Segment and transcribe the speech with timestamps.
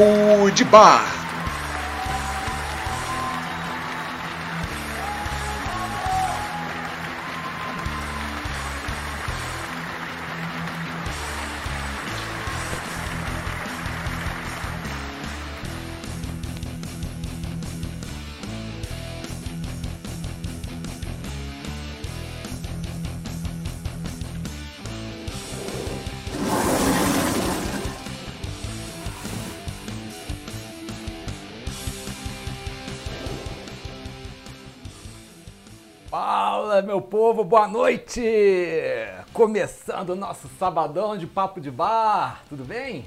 [0.00, 1.09] Papo de Bar.
[37.40, 38.20] Povo, boa noite!
[39.32, 43.04] Começando o nosso sabadão de papo de bar, tudo bem?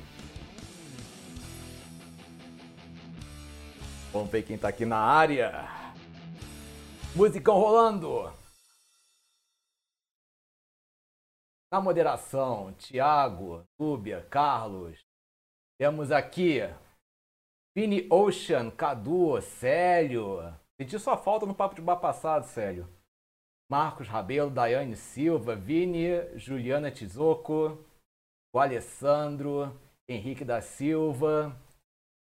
[4.11, 5.67] Vamos ver quem tá aqui na área.
[7.15, 8.31] Musicão rolando.
[11.71, 14.99] Na moderação, Thiago, Túbia, Carlos.
[15.77, 16.61] Temos aqui
[17.75, 20.39] Vini Ocean, Cadu, Célio.
[20.79, 22.87] Senti sua falta no papo de bar passado, Célio.
[23.73, 27.83] Marcos Rabelo, Daiane Silva, Vini, Juliana Tizoco,
[28.53, 29.75] o Alessandro,
[30.07, 31.59] Henrique da Silva.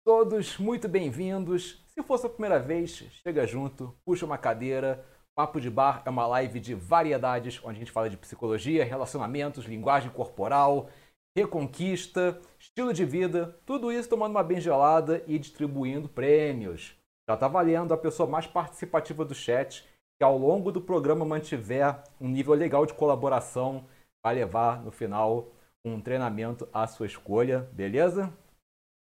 [0.05, 1.85] Todos muito bem-vindos.
[1.87, 5.07] Se for sua primeira vez, chega junto, puxa uma cadeira.
[5.37, 9.67] Papo de Bar é uma live de variedades, onde a gente fala de psicologia, relacionamentos,
[9.67, 10.91] linguagem corporal,
[11.39, 16.97] reconquista, estilo de vida, tudo isso tomando uma bem gelada e distribuindo prêmios.
[17.29, 19.87] Já está valendo a pessoa mais participativa do chat,
[20.19, 23.87] que ao longo do programa mantiver um nível legal de colaboração,
[24.25, 25.53] vai levar no final
[25.85, 28.33] um treinamento à sua escolha, beleza?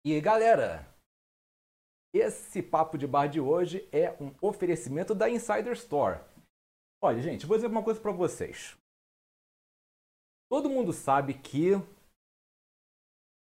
[0.06, 0.88] E galera,
[2.14, 6.22] esse papo de bar de hoje é um oferecimento da Insider Store.
[7.04, 8.78] Olha, gente, vou dizer uma coisa para vocês.
[10.50, 11.72] Todo mundo sabe que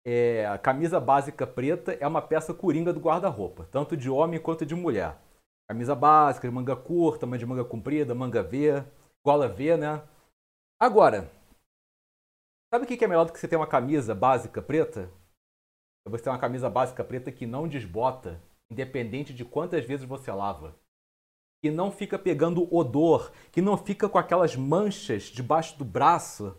[0.05, 4.65] é, a camisa básica preta é uma peça coringa do guarda-roupa, tanto de homem quanto
[4.65, 5.19] de mulher.
[5.67, 8.85] Camisa básica, de manga curta, de manga comprida, manga V,
[9.25, 10.07] gola V, né?
[10.79, 11.31] Agora,
[12.71, 15.11] sabe o que é melhor do que você ter uma camisa básica preta?
[16.05, 20.31] É você ter uma camisa básica preta que não desbota, independente de quantas vezes você
[20.31, 20.75] lava.
[21.63, 26.55] Que não fica pegando odor, que não fica com aquelas manchas debaixo do braço,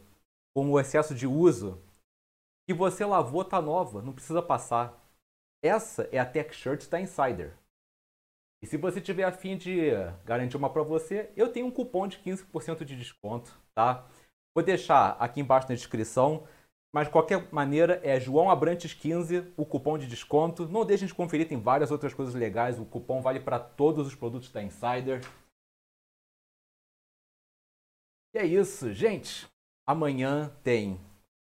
[0.54, 1.80] com o excesso de uso
[2.66, 5.00] que você lavou tá nova, não precisa passar.
[5.62, 7.56] Essa é a Tech Shirt da Insider.
[8.62, 9.90] E se você tiver afim de
[10.24, 14.06] garantir uma para você, eu tenho um cupom de 15% de desconto, tá?
[14.54, 16.46] Vou deixar aqui embaixo na descrição,
[16.94, 20.66] mas de qualquer maneira é João Abrantes 15, o cupom de desconto.
[20.66, 22.78] Não deixem de conferir, tem várias outras coisas legais.
[22.78, 25.20] O cupom vale para todos os produtos da Insider.
[28.34, 29.46] E é isso, gente.
[29.86, 30.98] Amanhã tem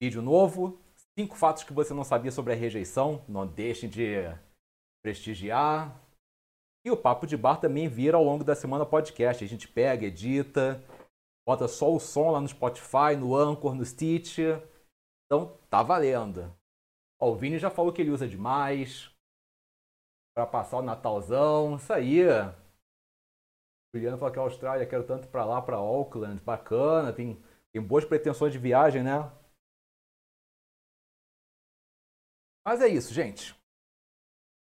[0.00, 0.78] vídeo novo,
[1.21, 3.22] Cinco fatos que você não sabia sobre a rejeição.
[3.28, 4.15] Não deixem de
[5.03, 5.94] prestigiar.
[6.85, 9.45] E o Papo de Bar também vira ao longo da semana podcast.
[9.45, 10.83] A gente pega, edita,
[11.47, 14.39] bota só o som lá no Spotify, no Anchor, no Stitch.
[15.27, 16.55] Então tá valendo.
[17.21, 19.15] Ó, o Vini já falou que ele usa demais.
[20.35, 21.77] Para passar o Natalzão.
[21.77, 22.23] Isso aí.
[22.23, 26.41] O Juliano falou que a Austrália, quero tanto para lá, para Auckland.
[26.43, 27.43] Bacana, tem,
[27.73, 29.31] tem boas pretensões de viagem, né?
[32.65, 33.60] Mas é isso, gente.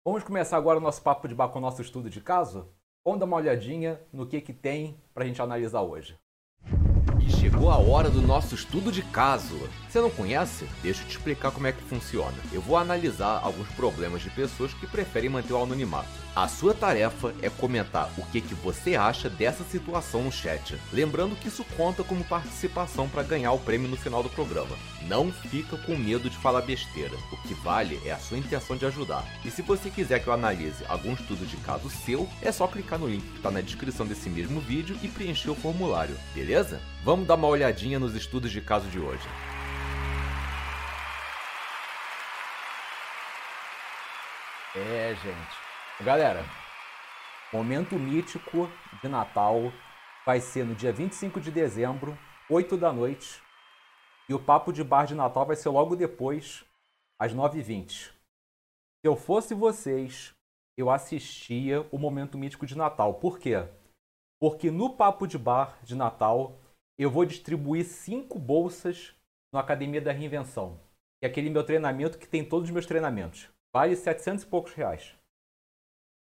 [0.08, 2.66] Vamos começar agora o nosso papo de bar com o nosso estudo de caso?
[3.04, 6.18] Vamos dar uma olhadinha no que, que tem para a gente analisar hoje.
[7.58, 9.68] Chegou a hora do nosso estudo de caso.
[9.88, 10.64] Você não conhece?
[10.80, 12.36] Deixa eu te explicar como é que funciona.
[12.52, 16.08] Eu vou analisar alguns problemas de pessoas que preferem manter o anonimato.
[16.36, 20.78] A sua tarefa é comentar o que, que você acha dessa situação no chat.
[20.92, 24.76] Lembrando que isso conta como participação para ganhar o prêmio no final do programa.
[25.08, 27.16] Não fica com medo de falar besteira.
[27.32, 29.24] O que vale é a sua intenção de ajudar.
[29.44, 33.00] E se você quiser que eu analise algum estudo de caso seu, é só clicar
[33.00, 36.80] no link que está na descrição desse mesmo vídeo e preencher o formulário, beleza?
[37.04, 39.26] Vamos dar uma olhadinha nos estudos de caso de hoje.
[44.76, 46.04] É, gente.
[46.04, 46.44] Galera,
[47.52, 48.70] momento mítico
[49.02, 49.72] de Natal
[50.24, 52.16] vai ser no dia 25 de dezembro,
[52.48, 53.42] 8 da noite.
[54.28, 56.64] E o papo de bar de Natal vai ser logo depois,
[57.18, 57.88] às 9h20.
[57.88, 58.12] Se
[59.02, 60.34] eu fosse vocês,
[60.76, 63.14] eu assistia o momento mítico de Natal.
[63.14, 63.66] Por quê?
[64.38, 66.56] Porque no papo de bar de Natal
[66.98, 69.14] eu vou distribuir cinco bolsas
[69.52, 70.80] no Academia da Reinvenção.
[71.20, 73.48] Que é aquele meu treinamento que tem todos os meus treinamentos.
[73.74, 75.14] Vale 700 e poucos reais.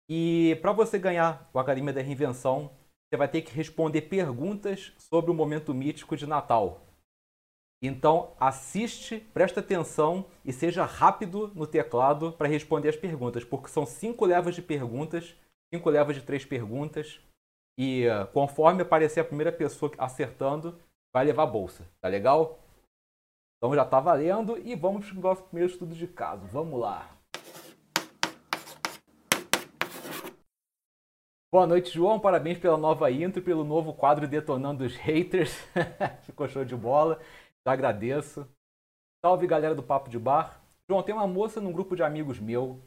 [0.10, 2.72] E para você ganhar o Academia da Reinvenção,
[3.10, 6.86] você vai ter que responder perguntas sobre o momento mítico de Natal.
[7.84, 13.86] Então, assiste, presta atenção e seja rápido no teclado para responder as perguntas, porque são
[13.86, 15.36] cinco levas de perguntas,
[15.74, 17.19] cinco levas de três perguntas,
[17.77, 20.79] e uh, conforme aparecer a primeira pessoa acertando,
[21.13, 21.88] vai levar a bolsa.
[22.01, 22.59] Tá legal?
[23.57, 26.45] Então já tá valendo e vamos para o nosso primeiro estudo de caso.
[26.47, 27.09] Vamos lá.
[31.53, 32.19] Boa noite, João.
[32.19, 35.53] Parabéns pela nova intro pelo novo quadro Detonando os Haters.
[36.24, 37.17] Ficou show de bola.
[37.63, 38.47] Te agradeço.
[39.24, 40.62] Salve, galera do Papo de Bar.
[40.89, 42.79] João, tem uma moça num grupo de amigos meu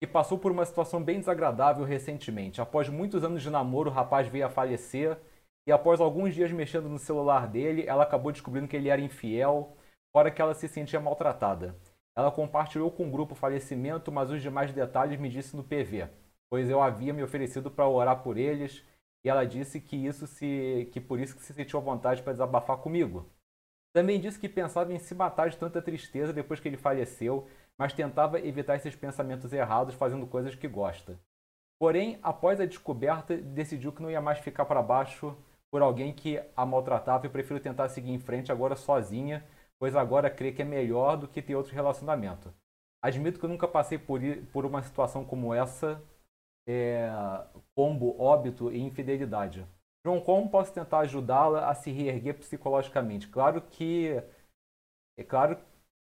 [0.00, 2.60] que passou por uma situação bem desagradável recentemente.
[2.60, 5.18] Após muitos anos de namoro, o rapaz veio a falecer
[5.66, 9.76] e após alguns dias mexendo no celular dele, ela acabou descobrindo que ele era infiel
[10.10, 11.76] fora que ela se sentia maltratada.
[12.16, 16.08] Ela compartilhou com o grupo o falecimento, mas os demais detalhes me disse no PV,
[16.50, 18.84] pois eu havia me oferecido para orar por eles,
[19.24, 22.32] e ela disse que isso se que por isso que se sentiu à vontade para
[22.32, 23.30] desabafar comigo.
[23.92, 27.46] Também disse que pensava em se matar de tanta tristeza depois que ele faleceu,
[27.80, 31.18] mas tentava evitar esses pensamentos errados fazendo coisas que gosta.
[31.80, 35.34] Porém, após a descoberta, decidiu que não ia mais ficar para baixo
[35.72, 39.42] por alguém que a maltratava e prefiro tentar seguir em frente agora sozinha,
[39.78, 42.52] pois agora crê que é melhor do que ter outro relacionamento.
[43.02, 44.20] Admito que eu nunca passei por,
[44.52, 46.02] por uma situação como essa,
[46.68, 47.10] é,
[47.74, 49.66] combo, óbito e infidelidade.
[50.04, 53.26] João, como posso tentar ajudá-la a se reerguer psicologicamente?
[53.26, 54.22] Claro que
[55.18, 55.58] é claro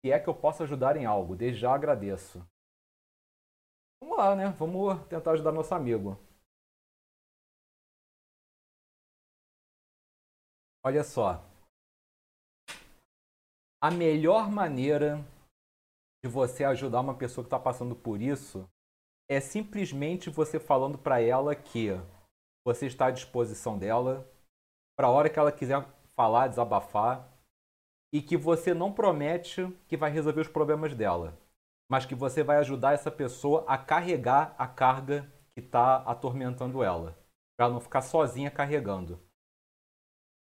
[0.02, 1.36] que é que eu posso ajudar em algo.
[1.36, 2.44] Desde já agradeço.
[4.02, 4.48] Vamos lá, né?
[4.58, 6.18] Vamos tentar ajudar nosso amigo.
[10.84, 11.52] Olha só
[13.82, 15.18] a melhor maneira
[16.24, 18.64] de você ajudar uma pessoa que está passando por isso
[19.28, 21.88] é simplesmente você falando para ela que
[22.64, 24.24] você está à disposição dela
[24.96, 25.84] para a hora que ela quiser
[26.14, 27.28] falar, desabafar
[28.12, 31.38] e que você não promete que vai resolver os problemas dela,
[31.90, 37.18] mas que você vai ajudar essa pessoa a carregar a carga que está atormentando ela,
[37.56, 39.18] para não ficar sozinha carregando.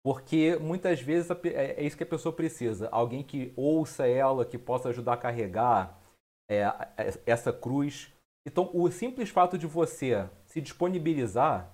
[0.06, 2.88] Porque muitas vezes é, é isso que a pessoa precisa.
[2.92, 6.00] Alguém que ouça ela, que possa ajudar a carregar
[6.48, 8.14] é, é, essa cruz.
[8.46, 11.74] Então, o simples fato de você se disponibilizar,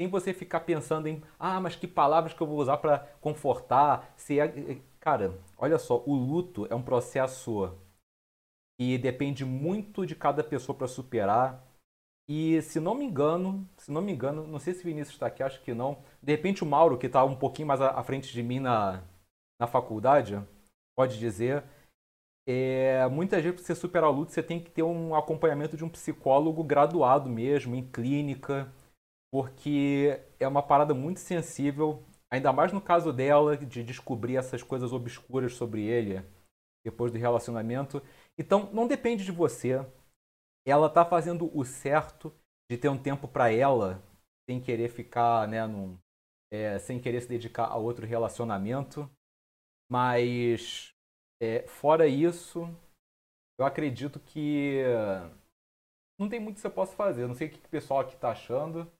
[0.00, 4.12] sem você ficar pensando em, ah, mas que palavras que eu vou usar para confortar.
[4.16, 4.80] Se é...
[5.04, 7.76] Cara, olha só, o luto é um processo
[8.78, 11.62] que depende muito de cada pessoa para superar.
[12.26, 15.26] E se não me engano, se não me engano, não sei se o Vinícius está
[15.26, 16.02] aqui, acho que não.
[16.22, 19.04] De repente o Mauro, que está um pouquinho mais à frente de mim na,
[19.60, 20.42] na faculdade,
[20.96, 21.62] pode dizer.
[22.48, 25.84] É, muitas vezes para você superar o luto, você tem que ter um acompanhamento de
[25.84, 28.72] um psicólogo graduado mesmo, em clínica,
[29.30, 32.02] porque é uma parada muito sensível,
[32.34, 36.24] ainda mais no caso dela, de descobrir essas coisas obscuras sobre ele
[36.84, 38.02] depois do relacionamento.
[38.38, 39.84] Então, não depende de você
[40.66, 42.32] ela tá fazendo o certo
[42.70, 44.02] de ter um tempo para ela,
[44.48, 45.98] sem querer ficar, né, num,
[46.50, 49.08] é, sem querer se dedicar a outro relacionamento.
[49.90, 50.94] Mas,
[51.40, 52.62] é, fora isso,
[53.58, 54.82] eu acredito que
[56.18, 57.26] não tem muito que você possa fazer.
[57.26, 58.90] Não sei o que o pessoal aqui tá achando.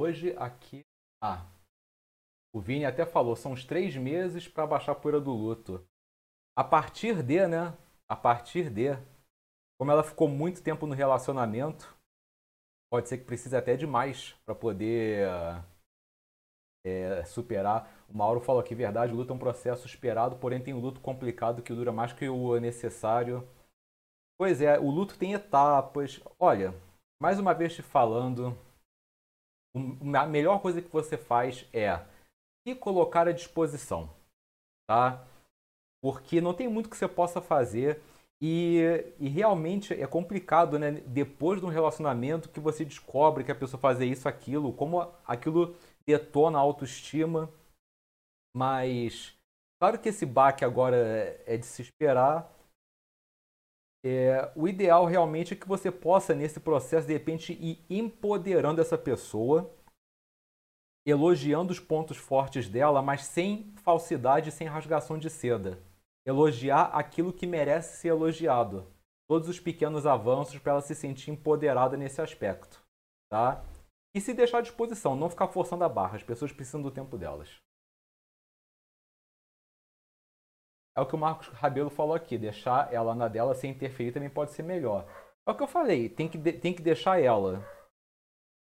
[0.00, 0.80] Hoje aqui.
[1.22, 1.44] Ah.
[2.54, 5.86] O Vini até falou, são os três meses para baixar a poeira do luto.
[6.56, 7.76] A partir de, né?
[8.08, 8.96] A partir de.
[9.78, 11.94] Como ela ficou muito tempo no relacionamento,
[12.90, 15.28] pode ser que precise até de mais para poder
[16.82, 17.86] é, superar.
[18.08, 21.02] O Mauro falou aqui, verdade, o luto é um processo esperado, porém tem um luto
[21.02, 23.46] complicado que dura mais que o necessário.
[24.38, 26.22] Pois é, o luto tem etapas.
[26.38, 26.74] Olha,
[27.20, 28.56] mais uma vez te falando,
[29.74, 32.00] a melhor coisa que você faz é
[32.66, 34.10] se colocar à disposição,
[34.88, 35.24] tá?
[36.02, 38.00] Porque não tem muito que você possa fazer
[38.42, 38.80] e,
[39.18, 40.92] e realmente é complicado, né?
[40.92, 45.76] Depois de um relacionamento que você descobre que a pessoa faz isso, aquilo, como aquilo
[46.06, 47.50] detona a autoestima.
[48.56, 49.36] Mas
[49.80, 50.96] claro que esse baque agora
[51.46, 52.50] é de se esperar,
[54.02, 58.96] é, o ideal realmente é que você possa, nesse processo, de repente, ir empoderando essa
[58.96, 59.70] pessoa,
[61.06, 65.78] elogiando os pontos fortes dela, mas sem falsidade, sem rasgação de seda.
[66.26, 68.86] Elogiar aquilo que merece ser elogiado.
[69.28, 72.82] Todos os pequenos avanços para ela se sentir empoderada nesse aspecto.
[73.30, 73.62] Tá?
[74.14, 76.16] E se deixar à disposição, não ficar forçando a barra.
[76.16, 77.60] As pessoas precisam do tempo delas.
[80.96, 82.36] É o que o Marcos Rabelo falou aqui.
[82.36, 85.06] Deixar ela na dela sem interferir também pode ser melhor.
[85.46, 86.08] É o que eu falei.
[86.08, 87.64] Tem que, tem que deixar ela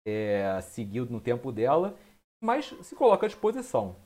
[0.07, 1.97] é, seguir no tempo dela,
[2.43, 3.97] mas se coloca à disposição.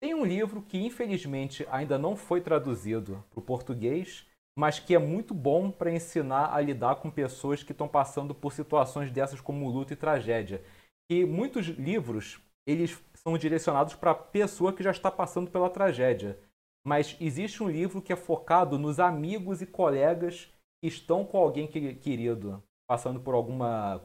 [0.00, 4.98] Tem um livro que infelizmente ainda não foi traduzido para o português, mas que é
[4.98, 9.68] muito bom para ensinar a lidar com pessoas que estão passando por situações dessas como
[9.68, 10.62] luto e tragédia.
[11.10, 16.38] E muitos livros eles são direcionados para a pessoa que já está passando pela tragédia.
[16.88, 21.68] Mas existe um livro que é focado nos amigos e colegas que estão com alguém
[21.68, 24.00] querido passando por alguma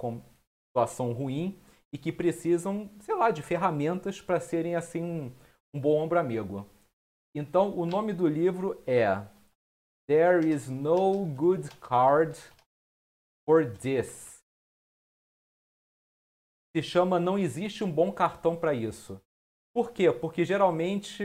[0.67, 1.57] situação ruim
[1.93, 5.33] e que precisam, sei lá, de ferramentas para serem assim um,
[5.73, 6.69] um bom ombro amigo.
[7.33, 9.25] Então, o nome do livro é
[10.05, 12.37] There is no good card
[13.45, 14.43] for this.
[16.75, 19.21] Se chama Não existe um bom cartão para isso.
[19.73, 20.11] Por quê?
[20.11, 21.23] Porque geralmente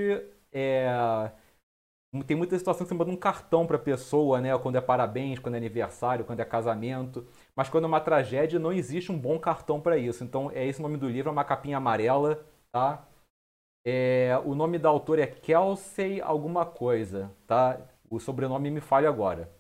[0.52, 0.86] é,
[2.26, 4.56] tem muita situação que você manda um cartão para a pessoa, né?
[4.58, 7.26] Quando é parabéns, quando é aniversário, quando é casamento.
[7.54, 10.24] Mas quando é uma tragédia, não existe um bom cartão para isso.
[10.24, 13.06] Então, é esse o nome do livro, é uma capinha amarela, tá?
[13.86, 17.80] É, o nome da autora é Kelsey alguma coisa, tá?
[18.10, 19.52] O sobrenome me falha agora.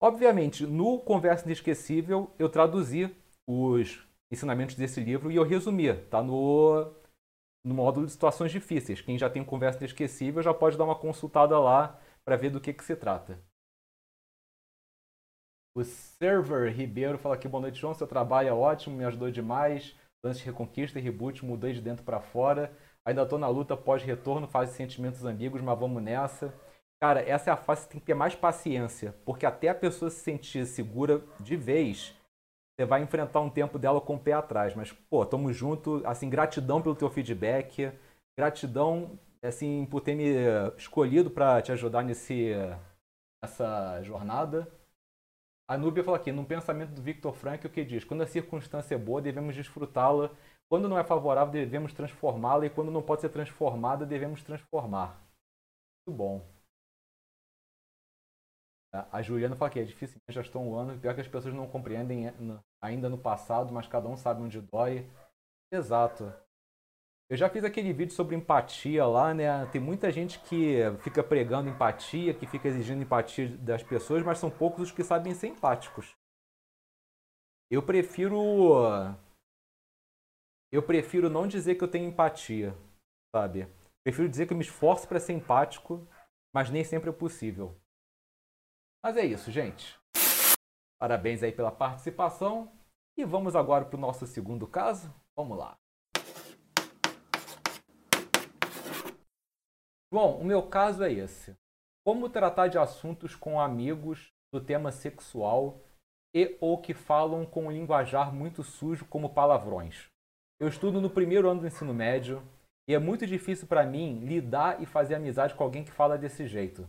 [0.00, 3.14] Obviamente, no Conversa Inesquecível, eu traduzi
[3.46, 6.22] os ensinamentos desse livro e eu resumi, tá?
[6.22, 6.92] No
[7.64, 9.00] no módulo de situações difíceis.
[9.00, 12.72] Quem já tem conversa inesquecível já pode dar uma consultada lá para ver do que,
[12.72, 13.38] que se trata.
[15.74, 17.94] O Server Ribeiro fala aqui, boa noite, João.
[17.94, 19.96] Seu trabalho é ótimo, me ajudou demais.
[20.24, 22.76] Lance de reconquista e reboot, mudei de dentro para fora.
[23.04, 26.54] Ainda tô na luta pós-retorno, fase de sentimentos ambíguos, mas vamos nessa.
[27.00, 30.08] Cara, essa é a fase que tem que ter mais paciência, porque até a pessoa
[30.08, 32.14] se sentir segura de vez,
[32.82, 34.74] você vai enfrentar um tempo dela com o pé atrás.
[34.74, 36.02] Mas, pô, tamo junto.
[36.04, 37.92] Assim, gratidão pelo teu feedback.
[38.36, 40.34] Gratidão, assim, por ter me
[40.76, 42.52] escolhido para te ajudar nesse,
[43.42, 44.66] nessa jornada.
[45.68, 48.04] A Núbia fala aqui, no pensamento do Victor Frank, o que diz?
[48.04, 50.30] Quando a circunstância é boa, devemos desfrutá-la.
[50.68, 52.66] Quando não é favorável, devemos transformá-la.
[52.66, 55.20] E quando não pode ser transformada, devemos transformar.
[56.06, 56.44] Muito bom.
[58.92, 61.00] A Juliana fala que é difícil, já estou um ano.
[61.00, 62.34] Pior que as pessoas não compreendem é,
[62.80, 65.10] ainda no passado, mas cada um sabe onde dói.
[65.72, 66.32] Exato.
[67.30, 69.64] Eu já fiz aquele vídeo sobre empatia lá, né?
[69.72, 74.50] Tem muita gente que fica pregando empatia, que fica exigindo empatia das pessoas, mas são
[74.50, 76.14] poucos os que sabem ser empáticos.
[77.70, 78.84] Eu prefiro.
[80.70, 82.76] Eu prefiro não dizer que eu tenho empatia,
[83.34, 83.66] sabe?
[84.04, 86.06] Prefiro dizer que eu me esforço para ser empático,
[86.54, 87.74] mas nem sempre é possível.
[89.02, 89.98] Mas é isso, gente.
[90.96, 92.72] Parabéns aí pela participação.
[93.18, 95.12] E vamos agora para o nosso segundo caso.
[95.36, 95.76] Vamos lá.
[100.12, 101.56] Bom, o meu caso é esse.
[102.06, 105.80] Como tratar de assuntos com amigos do tema sexual
[106.34, 110.08] e ou que falam com um linguajar muito sujo como palavrões.
[110.60, 112.42] Eu estudo no primeiro ano do ensino médio
[112.88, 116.46] e é muito difícil para mim lidar e fazer amizade com alguém que fala desse
[116.46, 116.88] jeito.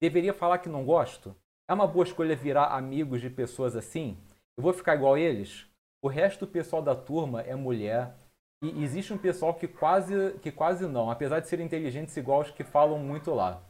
[0.00, 1.36] Deveria falar que não gosto?
[1.70, 4.18] É uma boa escolha virar amigos de pessoas assim?
[4.56, 5.68] Eu vou ficar igual eles?
[6.02, 8.12] O resto do pessoal da turma é mulher.
[8.60, 12.50] E existe um pessoal que quase, que quase não, apesar de serem inteligentes igual os
[12.50, 13.62] que falam muito lá.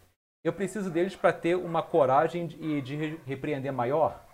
[0.43, 4.25] Eu preciso deles para ter uma coragem de, de repreender maior?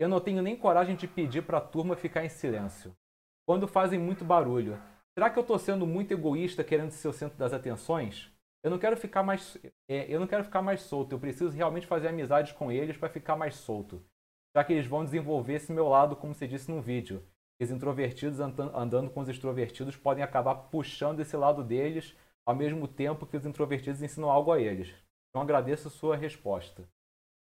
[0.00, 2.92] Eu não tenho nem coragem de pedir para a turma ficar em silêncio.
[3.46, 4.76] Quando fazem muito barulho,
[5.16, 8.28] será que eu estou sendo muito egoísta querendo ser o centro das atenções?
[8.62, 9.56] Eu não quero ficar mais
[9.88, 11.12] é, eu não quero ficar mais solto.
[11.14, 14.02] Eu preciso realmente fazer amizades com eles para ficar mais solto.
[14.56, 17.22] Já que eles vão desenvolver esse meu lado como você disse no vídeo.
[17.60, 23.26] Os introvertidos andando com os extrovertidos podem acabar puxando esse lado deles ao mesmo tempo
[23.26, 24.94] que os introvertidos ensinam algo a eles.
[25.28, 26.88] Então agradeço a sua resposta.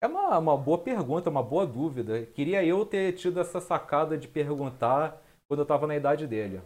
[0.00, 2.26] É uma, uma boa pergunta uma boa dúvida.
[2.26, 6.62] Queria eu ter tido essa sacada de perguntar quando eu estava na idade dele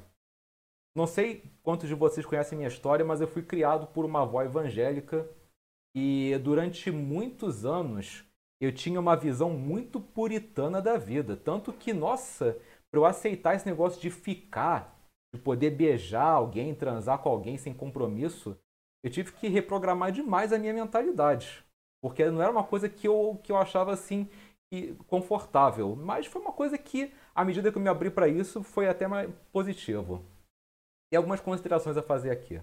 [0.94, 4.42] não sei quantos de vocês conhecem minha história, mas eu fui criado por uma avó
[4.42, 5.28] evangélica
[5.94, 8.24] e durante muitos anos
[8.60, 11.36] eu tinha uma visão muito puritana da vida.
[11.36, 12.56] Tanto que, nossa,
[12.90, 14.96] para eu aceitar esse negócio de ficar,
[15.34, 18.56] de poder beijar alguém, transar com alguém sem compromisso,
[19.02, 21.64] eu tive que reprogramar demais a minha mentalidade.
[22.00, 24.28] Porque não era uma coisa que eu, que eu achava assim
[25.06, 25.96] confortável.
[25.96, 29.06] Mas foi uma coisa que, à medida que eu me abri para isso, foi até
[29.08, 30.24] mais positivo.
[31.12, 32.60] E algumas considerações a fazer aqui.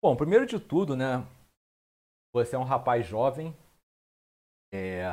[0.00, 1.26] Bom, primeiro de tudo, né?
[2.34, 3.56] Você é um rapaz jovem,
[4.72, 5.04] É,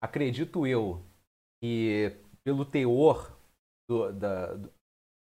[0.00, 1.02] acredito eu
[1.60, 3.36] que pelo teor
[3.88, 4.54] do, da,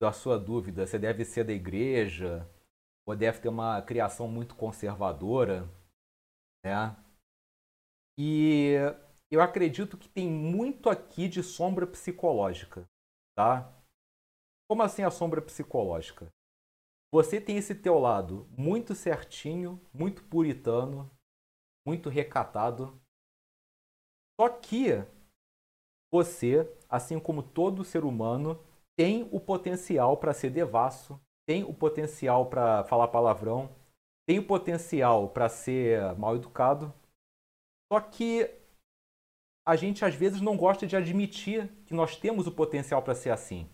[0.01, 2.49] da sua dúvida, você deve ser da igreja
[3.07, 5.69] ou deve ter uma criação muito conservadora,
[6.65, 6.97] né?
[8.19, 8.77] E
[9.35, 12.89] eu acredito que tem muito aqui de sombra psicológica,
[13.37, 13.73] tá?
[14.69, 16.29] Como assim a sombra psicológica?
[17.13, 21.11] Você tem esse teu lado muito certinho, muito puritano,
[21.87, 23.01] muito recatado.
[24.41, 25.05] Só que
[26.13, 28.59] você, assim como todo ser humano,
[28.97, 33.75] tem o potencial para ser devasso, tem o potencial para falar palavrão,
[34.27, 36.93] tem o potencial para ser mal educado.
[37.93, 38.64] Só que
[39.67, 43.31] a gente às vezes não gosta de admitir que nós temos o potencial para ser
[43.31, 43.69] assim.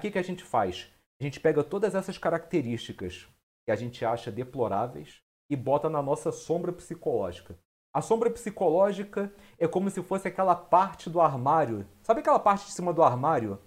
[0.00, 0.90] Que, que a gente faz?
[1.20, 3.28] A gente pega todas essas características
[3.64, 7.58] que a gente acha deploráveis e bota na nossa sombra psicológica.
[7.94, 11.86] A sombra psicológica é como se fosse aquela parte do armário.
[12.02, 13.58] Sabe aquela parte de cima do armário?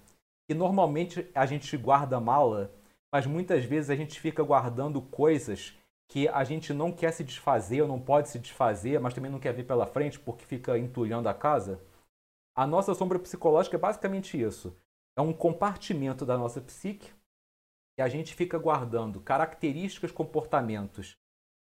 [0.48, 2.72] Que normalmente a gente guarda mala,
[3.14, 5.78] mas muitas vezes a gente fica guardando coisas
[6.12, 9.40] que a gente não quer se desfazer ou não pode se desfazer, mas também não
[9.40, 11.82] quer ver pela frente porque fica entulhando a casa.
[12.54, 14.76] A nossa sombra psicológica é basicamente isso.
[15.18, 17.14] É um compartimento da nossa psique
[17.96, 21.16] que a gente fica guardando características, comportamentos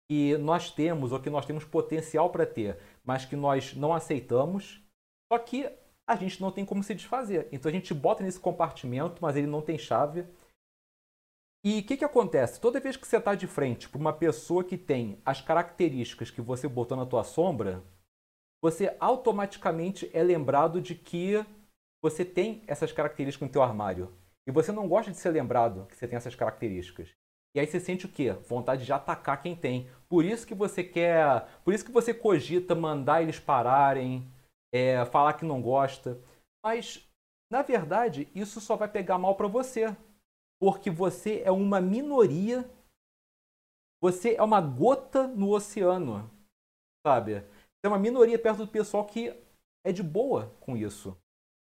[0.10, 4.82] que nós temos ou que nós temos potencial para ter, mas que nós não aceitamos,
[5.30, 5.70] só que
[6.08, 7.50] a gente não tem como se desfazer.
[7.52, 10.26] Então a gente bota nesse compartimento, mas ele não tem chave.
[11.64, 12.60] E o que, que acontece?
[12.60, 16.42] Toda vez que você está de frente para uma pessoa que tem as características que
[16.42, 17.84] você botou na tua sombra,
[18.64, 21.46] você automaticamente é lembrado de que
[22.02, 24.14] você tem essas características no teu armário.
[24.48, 27.10] E você não gosta de ser lembrado que você tem essas características.
[27.54, 28.32] E aí você sente o quê?
[28.32, 29.90] Vontade de atacar quem tem.
[30.08, 31.46] Por isso que você quer.
[31.64, 34.32] Por isso que você cogita mandar eles pararem,
[34.74, 36.22] é, falar que não gosta.
[36.64, 37.06] Mas,
[37.52, 39.96] na verdade, isso só vai pegar mal para você.
[40.60, 42.70] Porque você é uma minoria.
[44.02, 46.30] Você é uma gota no oceano.
[47.06, 47.42] Sabe?
[47.42, 49.30] Você é uma minoria perto do pessoal que
[49.86, 51.18] é de boa com isso.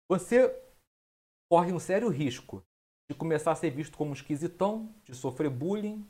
[0.09, 0.49] Você
[1.49, 2.63] corre um sério risco
[3.09, 6.07] de começar a ser visto como esquisitão, de sofrer bullying.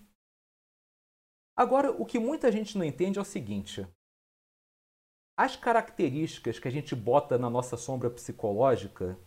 [1.55, 3.87] Agora, o que muita gente não entende é o seguinte:
[5.37, 9.19] as características que a gente bota na nossa sombra psicológica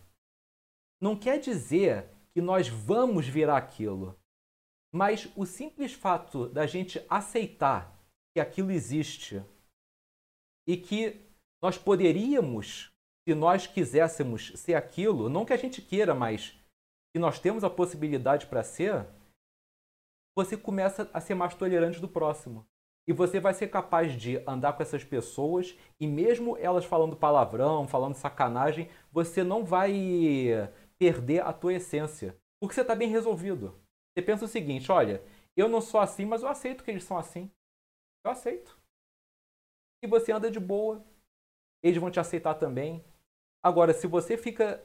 [1.00, 4.14] não quer dizer que nós vamos virar aquilo.
[4.92, 7.98] Mas o simples fato da gente aceitar
[8.34, 9.42] que aquilo existe
[10.68, 11.18] e que
[11.62, 12.92] nós poderíamos,
[13.26, 16.54] se nós quiséssemos ser aquilo, não que a gente queira, mas
[17.14, 19.06] que nós temos a possibilidade para ser,
[20.36, 22.66] você começa a ser mais tolerante do próximo.
[23.08, 27.88] E você vai ser capaz de andar com essas pessoas e mesmo elas falando palavrão,
[27.88, 32.36] falando sacanagem, você não vai perder a tua essência.
[32.60, 33.78] Porque você está bem resolvido.
[34.12, 35.22] Você pensa o seguinte, olha,
[35.56, 37.50] eu não sou assim, mas eu aceito que eles são assim.
[38.24, 38.78] Eu aceito.
[40.02, 41.04] E você anda de boa.
[41.82, 43.04] Eles vão te aceitar também.
[43.62, 44.82] Agora, se você fica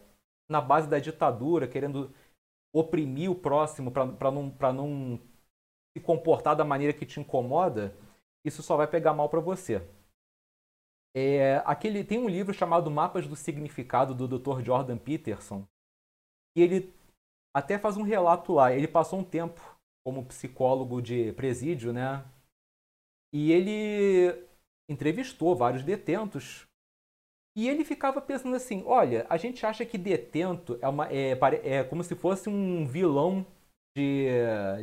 [0.49, 2.13] na base da ditadura, querendo
[2.73, 5.19] oprimir o próximo para não, não
[5.95, 7.95] se comportar da maneira que te incomoda,
[8.45, 9.81] isso só vai pegar mal para você.
[11.13, 14.61] É, aquele, tem um livro chamado Mapas do Significado, do Dr.
[14.61, 15.67] Jordan Peterson,
[16.55, 16.93] e ele
[17.55, 18.73] até faz um relato lá.
[18.73, 19.61] Ele passou um tempo
[20.05, 22.25] como psicólogo de presídio, né?
[23.33, 24.47] E ele
[24.89, 26.67] entrevistou vários detentos
[27.55, 31.83] e ele ficava pensando assim: olha, a gente acha que detento é, uma, é, é
[31.83, 33.45] como se fosse um vilão
[33.95, 34.27] de,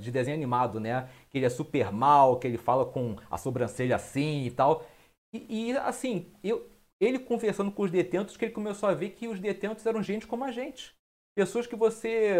[0.01, 1.09] de desenho animado, né?
[1.31, 4.87] Que ele é super mal, que ele fala com a sobrancelha assim e tal.
[5.33, 6.69] E, e assim, eu,
[7.01, 10.27] ele conversando com os detentos, que ele começou a ver que os detentos eram gente
[10.27, 10.98] como a gente.
[11.38, 12.35] Pessoas que você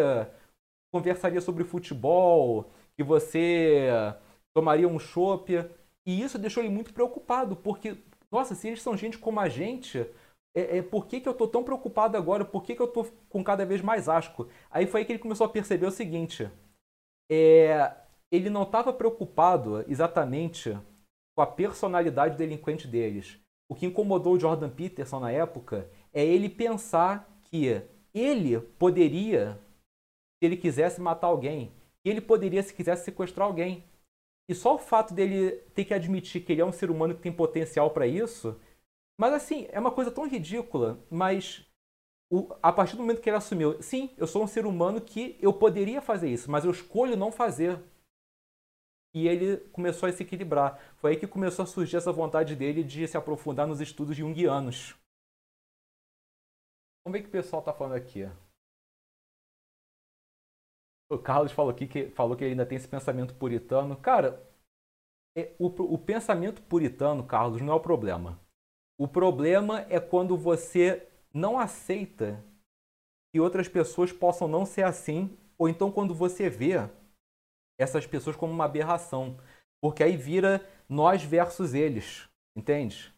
[0.92, 3.87] conversaria sobre futebol, que você
[4.52, 5.54] tomaria um chopp.
[6.04, 7.96] E isso deixou ele muito preocupado, porque
[8.28, 10.00] nossa, se eles são gente como a gente,
[10.52, 12.44] é, é, por que, que eu estou tão preocupado agora?
[12.44, 14.48] Por que, que eu estou com cada vez mais asco?
[14.68, 16.50] Aí foi aí que ele começou a perceber o seguinte:
[17.30, 17.94] é,
[18.32, 20.76] ele não estava preocupado exatamente
[21.37, 23.38] com a personalidade delinquente deles.
[23.70, 27.80] O que incomodou o Jordan Peterson na época é ele pensar que
[28.18, 29.59] ele poderia,
[30.38, 31.72] se ele quisesse matar alguém,
[32.04, 33.85] ele poderia, se quisesse, sequestrar alguém.
[34.48, 37.20] E só o fato dele ter que admitir que ele é um ser humano que
[37.20, 38.59] tem potencial para isso.
[39.18, 41.66] Mas assim, é uma coisa tão ridícula, mas
[42.31, 45.37] o, a partir do momento que ele assumiu, sim, eu sou um ser humano que
[45.40, 47.81] eu poderia fazer isso, mas eu escolho não fazer.
[49.14, 50.78] e ele começou a se equilibrar.
[50.96, 54.94] Foi aí que começou a surgir essa vontade dele de se aprofundar nos estudos junguianos.
[57.09, 58.29] Vamos ver o que o pessoal está falando aqui.
[61.11, 63.97] O Carlos falou aqui que falou que ele ainda tem esse pensamento puritano.
[63.97, 64.47] Cara,
[65.35, 68.38] é, o, o pensamento puritano, Carlos, não é o problema.
[69.01, 72.44] O problema é quando você não aceita
[73.33, 76.75] que outras pessoas possam não ser assim, ou então quando você vê
[77.81, 79.38] essas pessoas como uma aberração.
[79.81, 83.17] Porque aí vira nós versus eles, entende?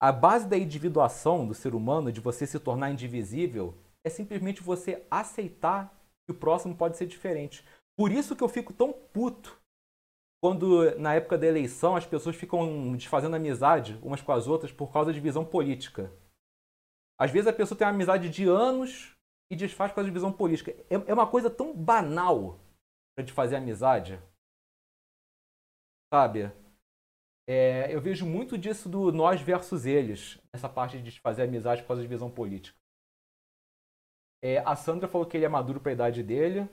[0.00, 5.04] A base da individuação do ser humano, de você se tornar indivisível, é simplesmente você
[5.10, 5.92] aceitar
[6.24, 7.64] que o próximo pode ser diferente.
[7.96, 9.60] Por isso que eu fico tão puto
[10.40, 14.92] quando, na época da eleição, as pessoas ficam desfazendo amizade umas com as outras por
[14.92, 16.12] causa de visão política.
[17.18, 19.16] Às vezes a pessoa tem uma amizade de anos
[19.50, 20.70] e desfaz por causa de visão política.
[20.88, 22.60] É, é uma coisa tão banal
[23.20, 24.20] de fazer amizade.
[26.14, 26.52] Sabe?
[27.50, 31.88] É, eu vejo muito disso do nós versus eles, essa parte de fazer amizade por
[31.88, 32.78] causa de visão política.
[34.42, 36.68] É, a Sandra falou que ele é maduro para a idade dele,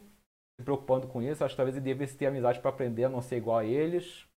[0.60, 1.44] se preocupando com isso.
[1.44, 4.28] Acho que talvez ele devesse ter amizade para aprender a não ser igual a eles.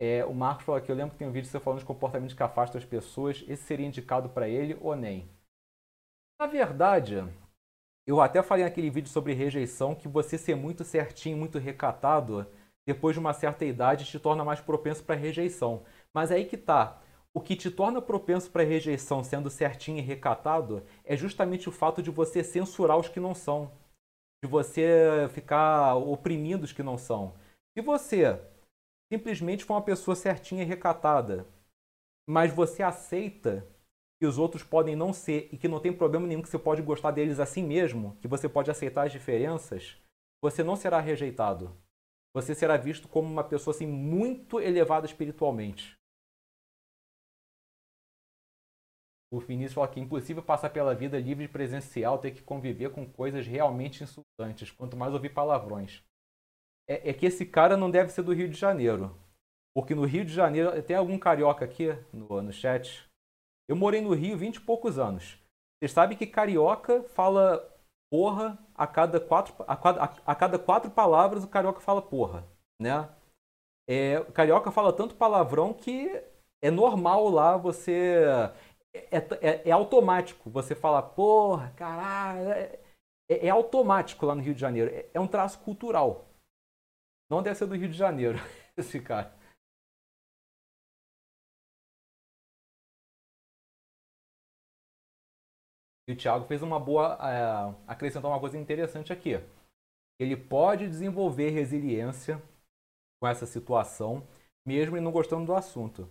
[0.00, 2.34] É, o Marcos falou aqui, eu lembro que tem um vídeo você falando de comportamentos
[2.34, 3.44] que afastam as pessoas.
[3.46, 5.28] Esse seria indicado para ele ou nem?
[6.40, 7.16] Na verdade,
[8.06, 12.46] eu até falei naquele vídeo sobre rejeição que você ser muito certinho, muito recatado,
[12.86, 15.84] depois de uma certa idade te torna mais propenso para rejeição.
[16.14, 17.02] Mas aí que tá.
[17.34, 22.00] O que te torna propenso para rejeição sendo certinho e recatado é justamente o fato
[22.02, 23.72] de você censurar os que não são.
[24.42, 27.34] De você ficar oprimindo os que não são.
[27.76, 28.40] Se você
[29.12, 31.46] simplesmente for uma pessoa certinha e recatada,
[32.26, 33.66] mas você aceita
[34.18, 36.80] que os outros podem não ser e que não tem problema nenhum que você pode
[36.80, 40.00] gostar deles assim mesmo, que você pode aceitar as diferenças,
[40.42, 41.76] você não será rejeitado.
[42.36, 45.96] Você será visto como uma pessoa assim muito elevada espiritualmente.
[49.32, 52.90] O Vinícius fala que é impossível passar pela vida livre de presencial, ter que conviver
[52.90, 56.04] com coisas realmente insultantes, quanto mais ouvir palavrões.
[56.86, 59.18] É, é que esse cara não deve ser do Rio de Janeiro.
[59.74, 63.08] Porque no Rio de Janeiro, tem algum carioca aqui no, no chat?
[63.66, 65.38] Eu morei no Rio 20 e poucos anos.
[65.78, 67.66] Vocês sabem que carioca fala
[68.10, 72.46] porra a cada quatro, a, cada, a, cada quatro palavras o carioca fala porra,
[72.80, 73.08] né?
[73.88, 76.22] É, o carioca fala tanto palavrão que
[76.62, 78.24] é normal lá você
[79.10, 82.78] é, é, é automático você falar porra, caralho, é,
[83.28, 84.90] é, é, automático lá no Rio de Janeiro.
[84.92, 86.26] É, é um traço cultural.
[87.30, 88.38] Não deve ser do Rio de Janeiro
[88.76, 89.34] esse cara.
[96.08, 97.18] E o Thiago fez uma boa.
[97.20, 99.34] É, acrescentou uma coisa interessante aqui.
[100.18, 102.42] Ele pode desenvolver resiliência
[103.20, 104.26] com essa situação,
[104.64, 106.08] mesmo não gostando do assunto.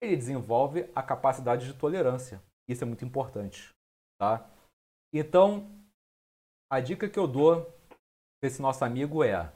[0.00, 2.42] Ele desenvolve a capacidade de tolerância.
[2.68, 3.70] Isso é muito importante.
[4.18, 4.48] Tá?
[5.12, 5.70] Então,
[6.70, 7.64] a dica que eu dou
[8.40, 9.52] para esse nosso amigo é: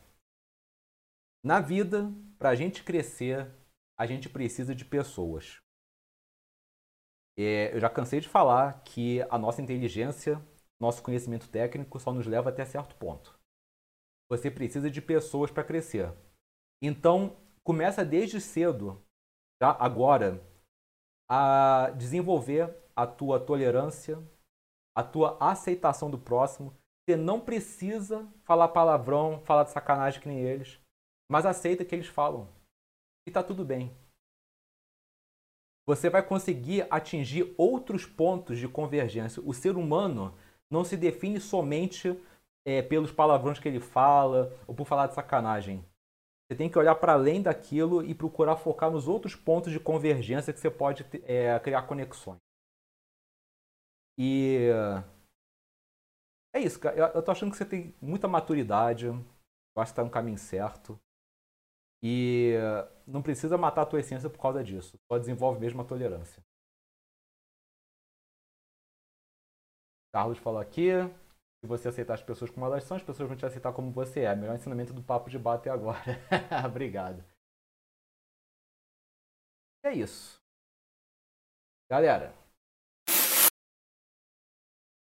[1.44, 3.50] na vida, para a gente crescer,
[3.98, 5.60] a gente precisa de pessoas.
[7.40, 10.44] É, eu já cansei de falar que a nossa inteligência,
[10.80, 13.38] nosso conhecimento técnico só nos leva até certo ponto.
[14.28, 16.12] Você precisa de pessoas para crescer.
[16.82, 19.00] Então, começa desde cedo,
[19.62, 20.42] já agora,
[21.30, 24.18] a desenvolver a tua tolerância,
[24.96, 26.74] a tua aceitação do próximo.
[27.08, 30.80] Você não precisa falar palavrão, falar de sacanagem que nem eles,
[31.30, 32.48] mas aceita que eles falam.
[33.28, 33.96] E tá tudo bem
[35.88, 39.42] você vai conseguir atingir outros pontos de convergência.
[39.46, 40.36] O ser humano
[40.70, 42.14] não se define somente
[42.62, 45.82] é, pelos palavrões que ele fala ou por falar de sacanagem.
[46.46, 50.52] Você tem que olhar para além daquilo e procurar focar nos outros pontos de convergência
[50.52, 52.36] que você pode é, criar conexões.
[54.18, 54.68] E
[56.54, 57.12] é isso, cara.
[57.14, 59.06] Eu tô achando que você tem muita maturidade.
[59.06, 59.24] Eu
[59.78, 61.00] acho que está no caminho certo.
[62.02, 62.54] E
[63.06, 64.98] não precisa matar a tua essência por causa disso.
[65.10, 66.42] Só desenvolve mesmo a tolerância.
[70.12, 70.90] Carlos falou aqui.
[71.60, 74.20] Se você aceitar as pessoas como elas são, as pessoas vão te aceitar como você
[74.20, 74.34] é.
[74.36, 75.98] Melhor ensinamento do papo de bate agora.
[76.64, 77.24] Obrigado.
[79.84, 80.38] É isso.
[81.90, 82.34] Galera,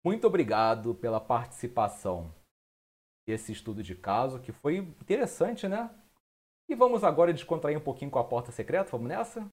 [0.04, 2.34] muito obrigado pela participação
[3.26, 5.90] desse estudo de caso, que foi interessante, né?
[6.68, 9.46] E vamos agora descontrair um pouquinho com a porta secreta, vamos nessa?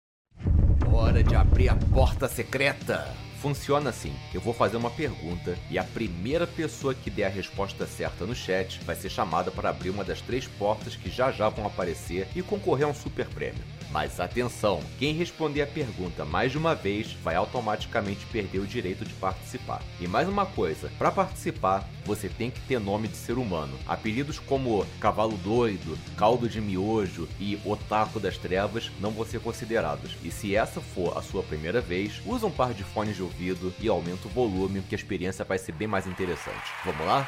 [0.93, 3.05] Hora de abrir a porta secreta!
[3.41, 7.87] Funciona assim: eu vou fazer uma pergunta e a primeira pessoa que der a resposta
[7.87, 11.47] certa no chat vai ser chamada para abrir uma das três portas que já já
[11.47, 13.63] vão aparecer e concorrer a um super prêmio.
[13.95, 19.05] Mas atenção, quem responder a pergunta mais de uma vez vai automaticamente perder o direito
[19.05, 19.81] de participar.
[20.01, 23.79] E mais uma coisa, para participar, você tem que ter nome de ser humano.
[23.87, 30.17] Apelidos como Cavalo Doido, Caldo de Miojo e Otaku das Trevas não vão ser considerados.
[30.21, 33.73] E se essa for a sua primeira vez, usa um par de fones de ouvido
[33.79, 36.69] e aumenta o volume, que a experiência vai ser bem mais interessante.
[36.83, 37.25] Vamos lá?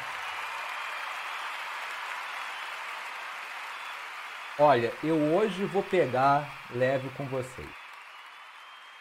[4.60, 7.68] Olha, eu hoje vou pegar leve com vocês.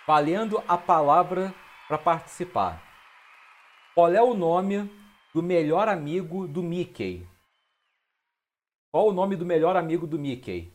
[0.05, 1.51] Valendo a palavra
[1.87, 2.79] para participar.
[3.95, 4.87] Qual é o nome
[5.33, 7.27] do melhor amigo do Mickey?
[8.91, 10.71] Qual o nome do melhor amigo do Mickey?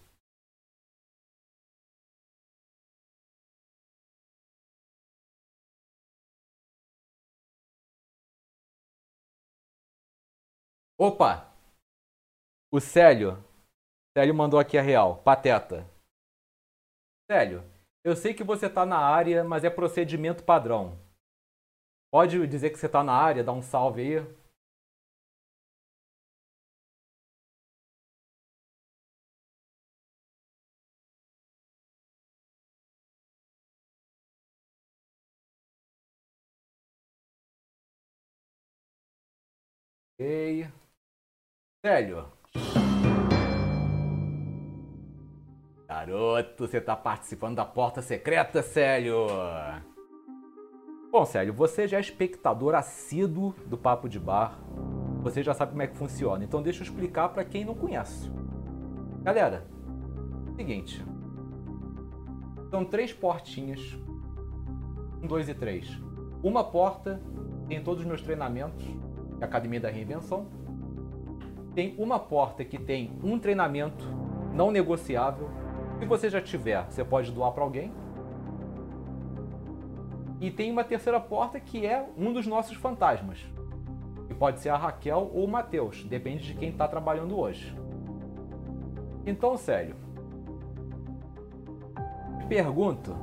[10.99, 11.55] Opa!
[12.73, 13.52] O Célio.
[14.17, 15.23] Célio mandou aqui a real.
[15.23, 15.87] Pateta.
[17.31, 17.65] Célio,
[18.05, 20.99] eu sei que você está na área, mas é procedimento padrão.
[22.13, 24.43] Pode dizer que você está na área, dar um salve aí.
[40.19, 40.71] Ok.
[41.85, 42.31] Célio.
[45.93, 49.27] Garoto, você tá participando da porta secreta, Célio?
[51.11, 54.59] Bom, Célio, você já é espectador assíduo do Papo de Bar.
[55.21, 56.43] Você já sabe como é que funciona.
[56.43, 58.33] Então deixa eu explicar para quem não conhece.
[59.23, 59.67] Galera,
[60.57, 61.05] seguinte.
[62.71, 63.95] São três portinhas.
[65.23, 66.01] Um, dois e três.
[66.43, 67.21] Uma porta
[67.69, 68.83] tem todos os meus treinamentos.
[69.43, 70.47] É Academia da Reinvenção.
[71.75, 74.07] Tem uma porta que tem um treinamento
[74.55, 75.61] não negociável.
[76.03, 77.93] Se você já tiver, você pode doar para alguém.
[80.41, 83.39] E tem uma terceira porta que é um dos nossos fantasmas.
[84.27, 87.73] Que pode ser a Raquel ou o Matheus, depende de quem está trabalhando hoje.
[89.25, 89.95] Então, sério.
[92.49, 93.17] Pergunto.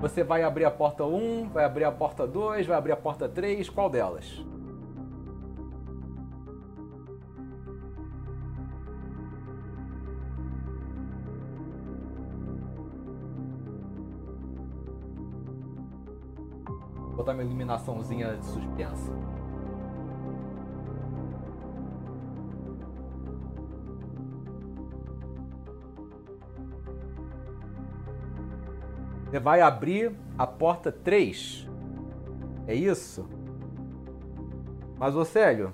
[0.00, 3.28] Você vai abrir a porta 1, vai abrir a porta 2, vai abrir a porta
[3.28, 4.42] 3, qual delas?
[17.42, 19.12] Uma iluminaçãozinha de suspensa.
[29.28, 31.68] Você vai abrir a porta 3.
[32.66, 33.28] É isso?
[34.98, 35.72] Mas, ô Célio,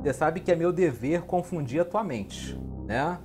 [0.00, 3.18] você sabe que é meu dever confundir a tua mente, né?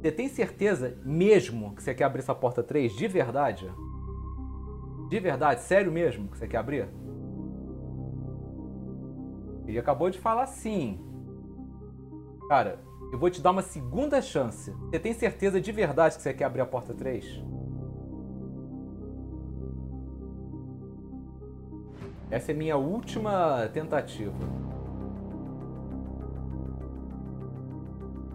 [0.00, 3.70] Você tem certeza mesmo que você quer abrir essa porta 3 de verdade?
[5.12, 6.88] De verdade, sério mesmo que você quer abrir?
[9.66, 10.98] Ele acabou de falar sim.
[12.48, 12.78] Cara,
[13.12, 14.70] eu vou te dar uma segunda chance.
[14.70, 17.44] Você tem certeza de verdade que você quer abrir a porta 3?
[22.30, 24.32] Essa é minha última tentativa.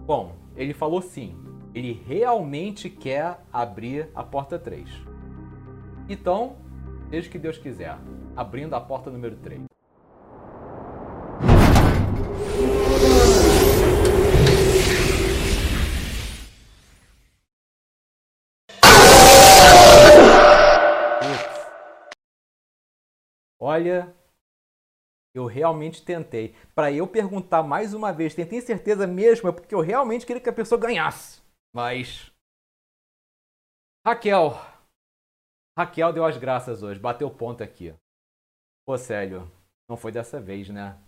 [0.05, 1.35] Bom, ele falou sim.
[1.73, 4.87] Ele realmente quer abrir a porta 3.
[6.07, 6.66] Então,
[7.07, 7.97] o que Deus quiser,
[8.35, 9.65] abrindo a porta número 3.
[23.59, 24.13] Olha,
[25.33, 26.55] eu realmente tentei.
[26.75, 30.49] Para eu perguntar mais uma vez, tentei certeza mesmo, é porque eu realmente queria que
[30.49, 31.41] a pessoa ganhasse.
[31.73, 32.31] Mas.
[34.05, 34.76] Raquel.
[35.77, 37.93] Raquel deu as graças hoje, bateu ponto aqui.
[38.83, 39.43] Pô, Célio,
[39.87, 40.99] não foi dessa vez, né?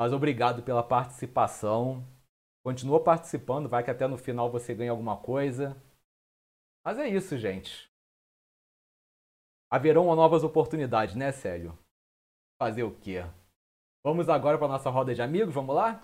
[0.00, 2.02] Mas obrigado pela participação.
[2.64, 5.76] Continua participando, vai que até no final você ganha alguma coisa.
[6.82, 7.92] Mas é isso, gente.
[9.70, 11.78] Haverão novas oportunidades, né, Célio?
[12.58, 13.20] Fazer o quê?
[14.02, 16.02] Vamos agora para nossa roda de amigos, vamos lá?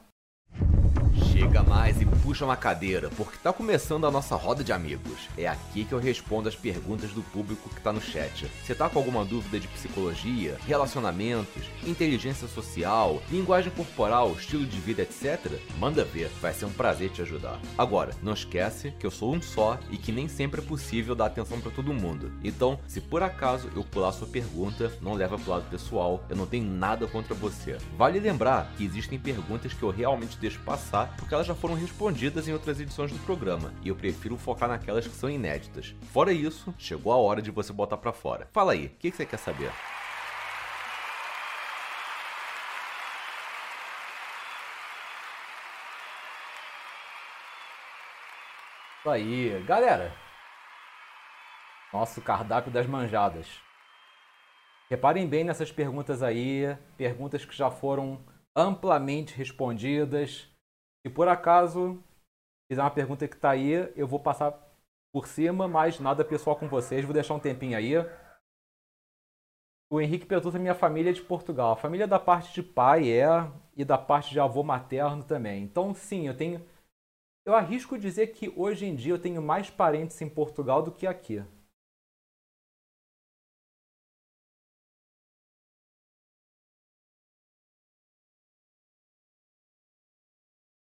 [1.40, 5.26] Chega mais e puxa uma cadeira, porque tá começando a nossa roda de amigos.
[5.38, 8.46] É aqui que eu respondo as perguntas do público que tá no chat.
[8.62, 15.00] Você tá com alguma dúvida de psicologia, relacionamentos, inteligência social, linguagem corporal, estilo de vida,
[15.00, 15.58] etc?
[15.78, 17.58] Manda ver, vai ser um prazer te ajudar.
[17.78, 21.26] Agora, não esquece que eu sou um só e que nem sempre é possível dar
[21.26, 22.30] atenção para todo mundo.
[22.44, 26.44] Então, se por acaso eu pular sua pergunta, não leva pro lado pessoal, eu não
[26.44, 27.78] tenho nada contra você.
[27.96, 32.48] Vale lembrar que existem perguntas que eu realmente deixo passar porque elas já foram respondidas
[32.48, 35.94] em outras edições do programa e eu prefiro focar naquelas que são inéditas.
[36.12, 38.48] Fora isso, chegou a hora de você botar para fora.
[38.52, 39.70] Fala aí, o que, que você quer saber?
[49.00, 50.12] Isso aí, galera.
[51.92, 53.46] Nosso cardápio das manjadas.
[54.90, 58.20] Reparem bem nessas perguntas aí, perguntas que já foram
[58.54, 60.49] amplamente respondidas.
[61.04, 62.02] Se por acaso
[62.70, 64.52] fizer uma pergunta que está aí, eu vou passar
[65.12, 67.04] por cima, mas nada pessoal com vocês.
[67.04, 67.94] Vou deixar um tempinho aí.
[69.92, 71.72] O Henrique pergunta minha família é de Portugal.
[71.72, 73.26] A família da parte de pai é
[73.74, 75.64] e da parte de avô materno também.
[75.64, 76.64] Então, sim, eu tenho.
[77.44, 81.06] Eu arrisco dizer que hoje em dia eu tenho mais parentes em Portugal do que
[81.06, 81.42] aqui.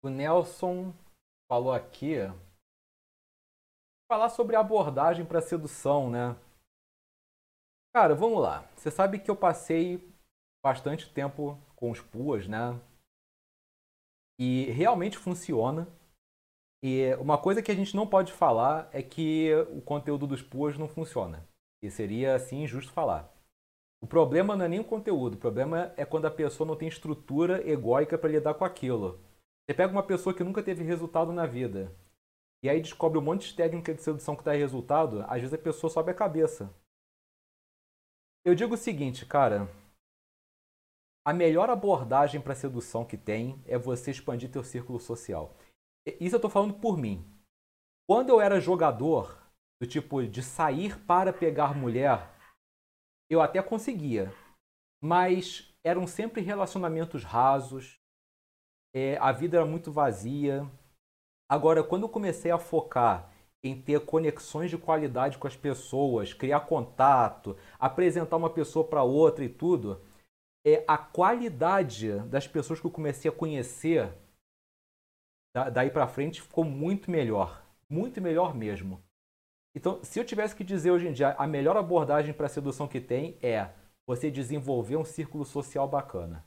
[0.06, 0.94] O Nelson
[1.50, 2.18] falou aqui
[4.08, 6.36] falar sobre abordagem para sedução, né?
[7.91, 8.70] Cara, vamos lá.
[8.76, 10.08] Você sabe que eu passei
[10.63, 12.80] bastante tempo com os puas, né?
[14.39, 15.88] E realmente funciona.
[16.84, 20.78] E uma coisa que a gente não pode falar é que o conteúdo dos puas
[20.78, 21.44] não funciona.
[21.82, 23.34] E seria assim injusto falar.
[24.04, 26.88] O problema não é nem o conteúdo, o problema é quando a pessoa não tem
[26.88, 29.25] estrutura egóica para lidar com aquilo.
[29.65, 31.95] Você pega uma pessoa que nunca teve resultado na vida
[32.63, 35.58] e aí descobre um monte de técnica de sedução que dá resultado, às vezes a
[35.58, 36.73] pessoa sobe a cabeça.
[38.43, 39.67] Eu digo o seguinte, cara.
[41.28, 45.56] A melhor abordagem para sedução que tem é você expandir teu círculo social.
[46.19, 47.23] Isso eu estou falando por mim.
[48.08, 49.41] Quando eu era jogador,
[49.82, 52.32] do tipo de sair para pegar mulher,
[53.30, 54.32] eu até conseguia.
[55.04, 57.99] Mas eram sempre relacionamentos rasos,
[58.96, 60.66] é, a vida era muito vazia.
[61.50, 63.30] Agora, quando eu comecei a focar
[63.62, 69.44] em ter conexões de qualidade com as pessoas, criar contato, apresentar uma pessoa para outra
[69.44, 70.02] e tudo,
[70.66, 74.14] é a qualidade das pessoas que eu comecei a conhecer
[75.72, 79.02] daí para frente ficou muito melhor, muito melhor mesmo.
[79.74, 83.00] Então, se eu tivesse que dizer hoje em dia, a melhor abordagem para sedução que
[83.00, 83.70] tem é
[84.08, 86.46] você desenvolver um círculo social bacana.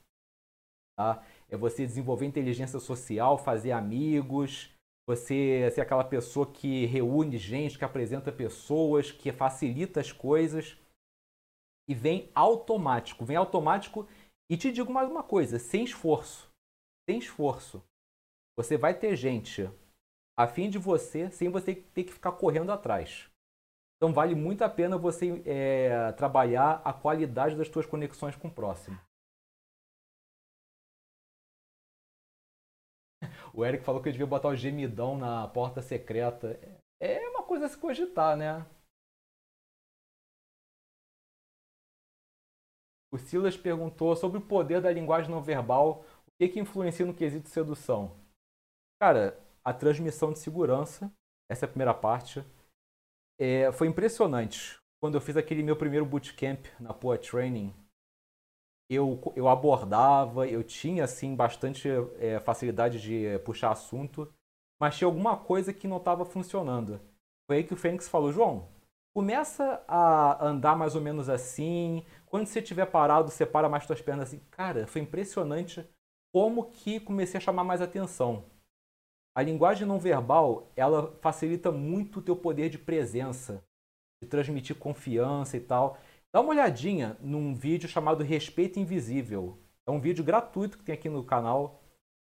[0.95, 1.23] Tá?
[1.49, 4.71] É você desenvolver inteligência social, fazer amigos,
[5.07, 10.77] você ser aquela pessoa que reúne gente, que apresenta pessoas, que facilita as coisas.
[11.87, 14.07] E vem automático, vem automático.
[14.47, 16.51] E te digo mais uma coisa, sem esforço.
[17.09, 17.83] Sem esforço.
[18.55, 19.67] Você vai ter gente
[20.37, 23.27] a fim de você, sem você ter que ficar correndo atrás.
[23.97, 28.53] Então vale muito a pena você é, trabalhar a qualidade das suas conexões com o
[28.53, 28.97] próximo.
[33.53, 36.59] O Eric falou que eu devia botar o gemidão na porta secreta.
[37.01, 38.65] É uma coisa a se cogitar, né?
[43.11, 47.13] O Silas perguntou sobre o poder da linguagem não verbal, o que, que influencia no
[47.13, 48.15] quesito sedução.
[49.01, 51.11] Cara, a transmissão de segurança,
[51.49, 52.43] essa é a primeira parte,
[53.39, 54.77] é, foi impressionante.
[55.01, 57.73] Quando eu fiz aquele meu primeiro bootcamp na Poa Training,
[58.89, 61.87] eu, eu abordava, eu tinha assim bastante
[62.17, 64.31] é, facilidade de puxar assunto,
[64.81, 66.99] mas tinha alguma coisa que não estava funcionando.
[67.47, 68.67] Foi aí que o Fênix falou, João,
[69.15, 74.29] começa a andar mais ou menos assim, quando você estiver parado, separa mais suas pernas
[74.29, 74.41] assim.
[74.51, 75.87] Cara, foi impressionante
[76.33, 78.45] como que comecei a chamar mais atenção.
[79.35, 83.63] A linguagem não verbal, ela facilita muito o teu poder de presença,
[84.21, 85.97] de transmitir confiança e tal.
[86.31, 89.57] Dá uma olhadinha num vídeo chamado Respeito Invisível.
[89.87, 91.81] É um vídeo gratuito que tem aqui no canal,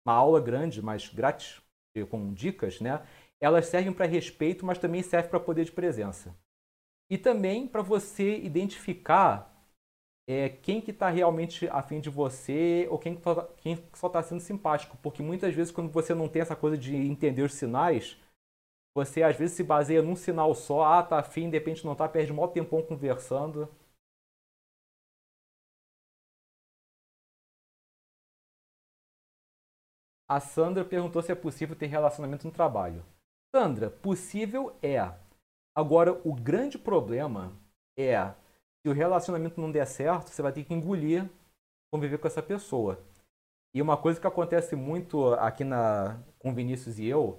[0.06, 1.62] uma aula grande, mas grátis,
[2.10, 3.02] com dicas, né?
[3.40, 6.36] Elas servem para respeito, mas também servem para poder de presença.
[7.10, 9.50] E também para você identificar
[10.28, 14.40] é, quem que está realmente afim de você ou quem, tá, quem só está sendo
[14.40, 14.98] simpático.
[15.02, 18.18] Porque muitas vezes quando você não tem essa coisa de entender os sinais,
[18.94, 22.06] você às vezes se baseia num sinal só, ah, tá afim, de repente não tá,
[22.06, 23.66] perde um maior tempão conversando.
[30.28, 33.04] A Sandra perguntou se é possível ter relacionamento no trabalho.
[33.54, 35.12] Sandra, possível é.
[35.76, 37.52] Agora, o grande problema
[37.98, 38.32] é
[38.82, 41.28] se o relacionamento não der certo, você vai ter que engolir
[41.94, 42.98] conviver com essa pessoa.
[43.72, 47.38] E uma coisa que acontece muito aqui na, com Vinícius e eu,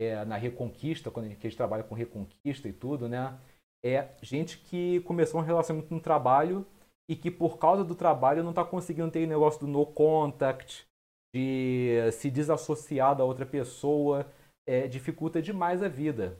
[0.00, 3.38] é, na Reconquista, quando a gente trabalha com Reconquista e tudo, né?
[3.84, 6.66] É gente que começou um relacionamento no trabalho
[7.08, 10.84] e que por causa do trabalho não está conseguindo ter o negócio do no contact,
[11.36, 14.26] de se desassociar da outra pessoa,
[14.66, 16.38] é, dificulta demais a vida.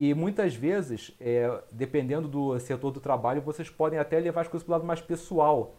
[0.00, 4.64] E muitas vezes, é, dependendo do setor do trabalho, vocês podem até levar as coisas
[4.64, 5.74] para o lado mais pessoal.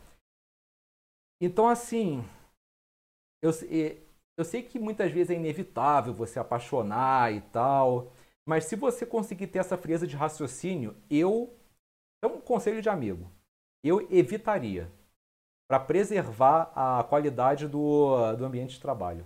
[1.39, 2.25] Então, assim,
[3.41, 3.51] eu,
[4.37, 8.11] eu sei que muitas vezes é inevitável você apaixonar e tal,
[8.45, 11.53] mas se você conseguir ter essa frieza de raciocínio, eu.
[12.23, 13.31] É um conselho de amigo.
[13.83, 14.91] Eu evitaria
[15.67, 19.25] para preservar a qualidade do, do ambiente de trabalho.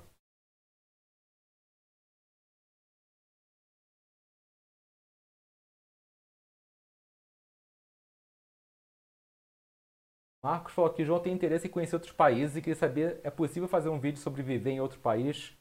[10.43, 13.69] Marcos falou que João tem interesse em conhecer outros países e queria saber, é possível
[13.69, 15.55] fazer um vídeo sobre viver em outro país?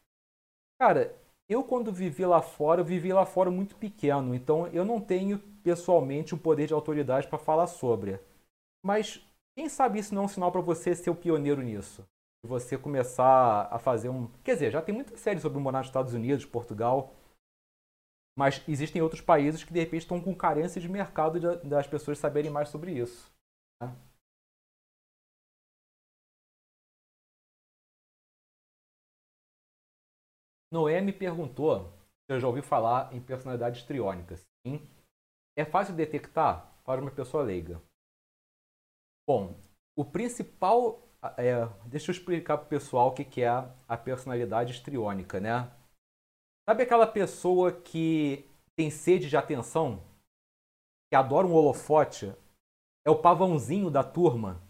[0.81, 1.15] Cara,
[1.47, 5.39] eu quando vivi lá fora, eu vivi lá fora muito pequeno, então eu não tenho
[5.63, 8.19] pessoalmente um poder de autoridade para falar sobre.
[8.83, 9.23] Mas
[9.61, 12.03] quem sabe isso não é um sinal para você ser o pioneiro nisso?
[12.43, 14.27] Você começar a fazer um.
[14.43, 17.15] Quer dizer, já tem muita série sobre morar nos Estados Unidos, Portugal.
[18.39, 22.51] Mas existem outros países que de repente estão com carência de mercado das pessoas saberem
[22.51, 23.31] mais sobre isso.
[23.83, 23.95] Né?
[30.73, 31.93] Noé me perguntou
[32.25, 34.41] se eu já ouvi falar em personalidades triônicas.
[34.67, 34.89] Sim.
[35.55, 37.79] É fácil detectar para uma pessoa leiga.
[39.31, 39.55] Bom,
[39.97, 41.07] o principal.
[41.37, 43.49] É, deixa eu explicar para o pessoal o que, é
[43.87, 45.71] a personalidade estriônica, né?
[46.69, 50.03] Sabe aquela pessoa que tem sede de atenção?
[51.09, 52.35] Que adora um holofote?
[53.07, 54.61] É o pavãozinho da turma?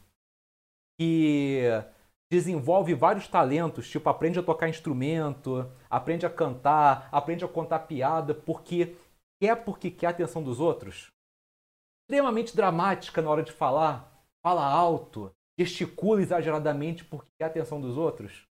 [1.00, 1.62] Que
[2.30, 8.34] desenvolve vários talentos, tipo aprende a tocar instrumento, aprende a cantar, aprende a contar piada,
[8.34, 8.94] porque
[9.40, 11.08] quer porque quer a atenção dos outros.
[12.04, 14.09] Extremamente dramática na hora de falar,
[14.42, 18.46] fala alto, gesticula exageradamente porque quer a atenção dos outros.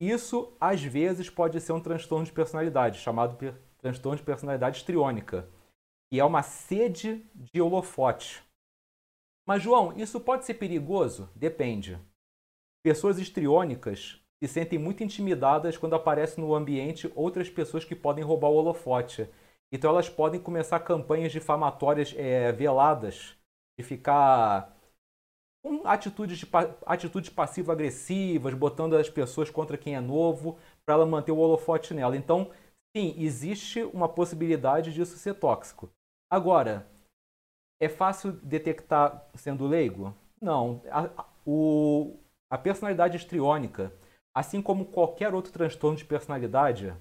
[0.00, 3.38] Isso, às vezes, pode ser um transtorno de personalidade, chamado
[3.78, 5.48] transtorno de personalidade estriônica,
[6.10, 8.42] que é uma sede de holofote.
[9.46, 11.30] Mas, João, isso pode ser perigoso?
[11.34, 11.98] Depende.
[12.82, 18.48] Pessoas estriônicas se sentem muito intimidadas quando aparecem no ambiente outras pessoas que podem roubar
[18.48, 19.28] o holofote.
[19.72, 23.36] Então elas podem começar campanhas difamatórias é, veladas,
[23.78, 24.74] de ficar
[25.64, 26.46] com atitudes, de,
[26.84, 32.16] atitudes passivo-agressivas, botando as pessoas contra quem é novo, para ela manter o holofote nela.
[32.16, 32.50] Então,
[32.94, 35.90] sim, existe uma possibilidade disso ser tóxico.
[36.30, 36.86] Agora,
[37.80, 40.14] é fácil detectar sendo leigo?
[40.40, 40.82] Não.
[40.90, 42.18] A, o,
[42.50, 43.92] a personalidade estriônica,
[44.34, 46.94] assim como qualquer outro transtorno de personalidade,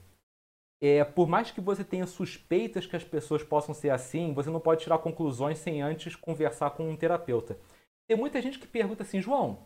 [0.86, 4.60] é, por mais que você tenha suspeitas que as pessoas possam ser assim, você não
[4.60, 7.58] pode tirar conclusões sem antes conversar com um terapeuta.
[8.06, 9.60] Tem muita gente que pergunta assim, João,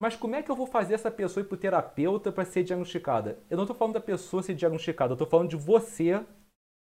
[0.00, 2.64] mas como é que eu vou fazer essa pessoa ir para o terapeuta para ser
[2.64, 3.38] diagnosticada?
[3.50, 6.24] Eu não estou falando da pessoa ser diagnosticada, eu estou falando de você,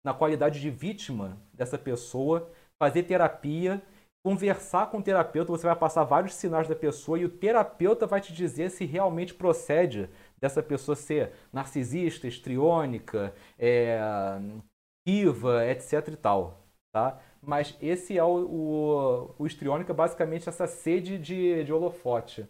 [0.04, 3.82] na qualidade de vítima dessa pessoa, fazer terapia
[4.28, 8.20] conversar com o terapeuta, você vai passar vários sinais da pessoa e o terapeuta vai
[8.20, 10.10] te dizer se realmente procede
[10.40, 14.00] dessa pessoa ser narcisista, estriônica, é,
[15.06, 17.20] iva, etc e tal, tá?
[17.42, 22.48] Mas esse é o, o, o estriônica, basicamente essa sede de, de holofote.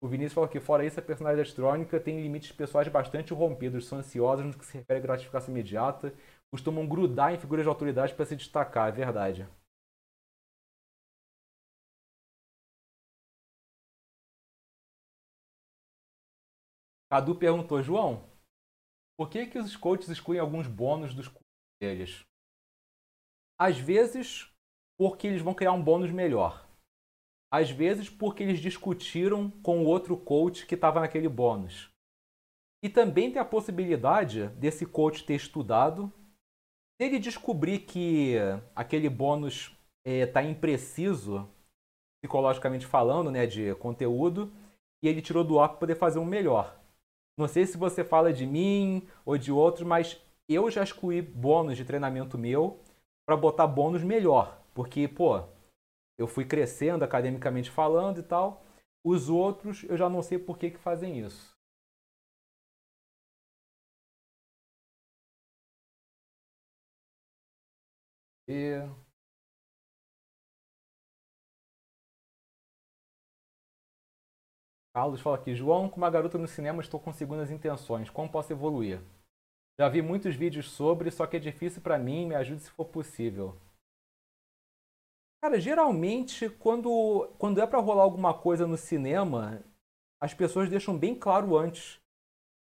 [0.00, 3.98] O Vinícius falou que, fora isso, a personalidade estrônica tem limites pessoais bastante rompidos, são
[3.98, 6.12] ansiosos no que se refere à gratificação imediata,
[6.50, 9.48] costumam grudar em figuras de autoridade para se destacar, é verdade.
[17.14, 18.28] Cadu perguntou, João,
[19.16, 21.46] por que, que os coaches excluem alguns bônus dos cursos
[21.80, 22.24] deles?
[23.56, 24.52] Às vezes,
[24.98, 26.68] porque eles vão criar um bônus melhor.
[27.52, 31.88] Às vezes, porque eles discutiram com o outro coach que estava naquele bônus.
[32.82, 36.12] E também tem a possibilidade desse coach ter estudado,
[37.00, 38.38] se ele descobrir que
[38.74, 39.72] aquele bônus
[40.04, 41.48] está é, impreciso,
[42.20, 44.52] psicologicamente falando, né, de conteúdo,
[45.00, 46.82] e ele tirou do ar para poder fazer um melhor.
[47.36, 51.76] Não sei se você fala de mim ou de outro, mas eu já excluí bônus
[51.76, 52.78] de treinamento meu
[53.26, 54.60] para botar bônus melhor.
[54.74, 55.42] Porque, pô,
[56.18, 58.64] eu fui crescendo academicamente falando e tal.
[59.04, 61.54] Os outros, eu já não sei por que, que fazem isso.
[68.46, 68.84] E...
[74.94, 78.08] Carlos fala aqui, João, com uma garota no cinema estou com segundas intenções.
[78.08, 79.00] Como posso evoluir?
[79.76, 82.84] Já vi muitos vídeos sobre, só que é difícil para mim, me ajude se for
[82.84, 83.56] possível.
[85.42, 89.64] Cara, geralmente quando, quando é para rolar alguma coisa no cinema,
[90.22, 92.00] as pessoas deixam bem claro antes.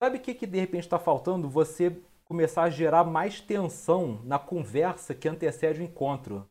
[0.03, 1.49] Sabe o que, que de repente está faltando?
[1.49, 6.51] Você começar a gerar mais tensão na conversa que antecede o encontro.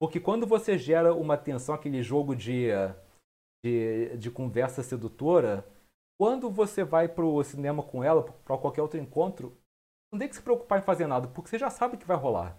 [0.00, 2.70] Porque quando você gera uma tensão, aquele jogo de,
[3.64, 5.66] de, de conversa sedutora,
[6.18, 9.56] quando você vai para o cinema com ela, para qualquer outro encontro,
[10.12, 12.58] não tem que se preocupar em fazer nada, porque você já sabe que vai rolar.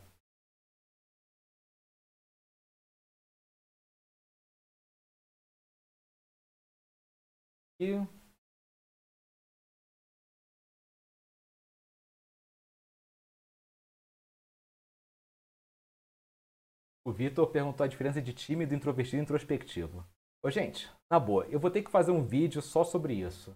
[17.05, 20.03] O Vitor perguntou a diferença de tímido, introvertido e introspectivo.
[20.43, 23.55] Ô, gente, na boa, eu vou ter que fazer um vídeo só sobre isso.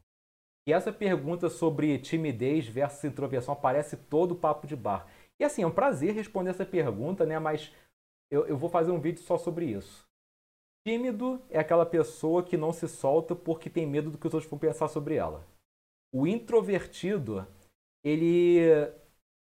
[0.67, 5.07] E essa pergunta sobre timidez versus introversão aparece todo o papo de bar.
[5.39, 7.39] E assim, é um prazer responder essa pergunta, né?
[7.39, 7.73] Mas
[8.31, 10.05] eu, eu vou fazer um vídeo só sobre isso.
[10.87, 14.49] Tímido é aquela pessoa que não se solta porque tem medo do que os outros
[14.49, 15.43] vão pensar sobre ela.
[16.13, 17.47] O introvertido,
[18.03, 18.59] ele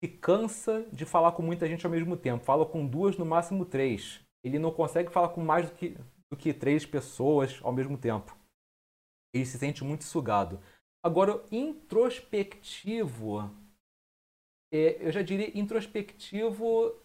[0.02, 2.46] se cansa de falar com muita gente ao mesmo tempo.
[2.46, 4.22] Fala com duas, no máximo três.
[4.44, 5.98] Ele não consegue falar com mais do que,
[6.34, 8.36] do que três pessoas ao mesmo tempo.
[9.34, 10.60] Ele se sente muito sugado.
[11.06, 13.50] Agora, introspectivo,
[14.74, 17.00] é, eu já diria introspectivo.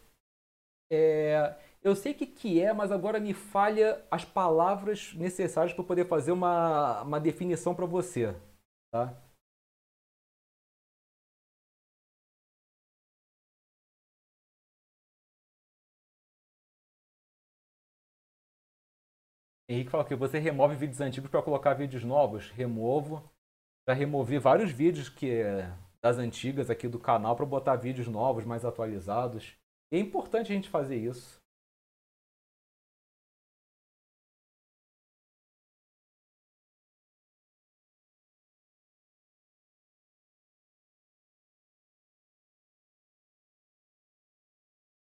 [0.91, 5.85] É, eu sei o que, que é, mas agora me falha as palavras necessárias para
[5.85, 8.35] poder fazer uma, uma definição para você.
[8.91, 9.15] Tá?
[19.69, 22.51] Henrique falou que você remove vídeos antigos para colocar vídeos novos.
[22.51, 23.23] Removo.
[23.87, 25.43] Já removi vários vídeos que
[26.01, 29.57] das antigas aqui do canal para botar vídeos novos, mais atualizados.
[29.93, 31.39] E é importante a gente fazer isso.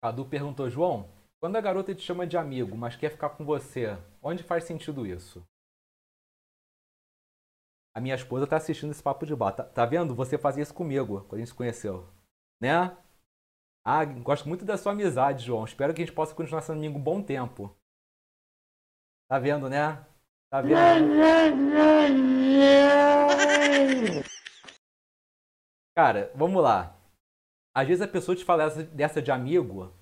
[0.01, 1.09] Cadu perguntou, João,
[1.43, 5.05] quando a garota te chama de amigo, mas quer ficar com você, onde faz sentido
[5.05, 5.45] isso?
[7.93, 9.51] A minha esposa tá assistindo esse papo de bar.
[9.51, 10.15] Tá, tá vendo?
[10.15, 12.07] Você fazia isso comigo quando a gente se conheceu.
[12.61, 12.97] Né?
[13.83, 15.65] Ah, gosto muito da sua amizade, João.
[15.65, 17.75] Espero que a gente possa continuar sendo amigo um bom tempo.
[19.27, 20.01] Tá vendo, né?
[20.49, 20.77] Tá vendo?
[25.93, 26.97] Cara, vamos lá.
[27.75, 29.93] Às vezes a pessoa te fala dessa de amigo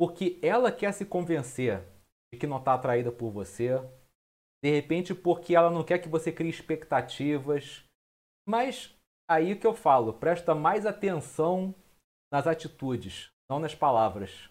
[0.00, 1.86] porque ela quer se convencer
[2.32, 3.76] de que não está atraída por você.
[4.64, 7.84] De repente, porque ela não quer que você crie expectativas.
[8.48, 8.96] Mas
[9.30, 11.74] aí que eu falo, presta mais atenção
[12.32, 14.48] nas atitudes, não nas palavras.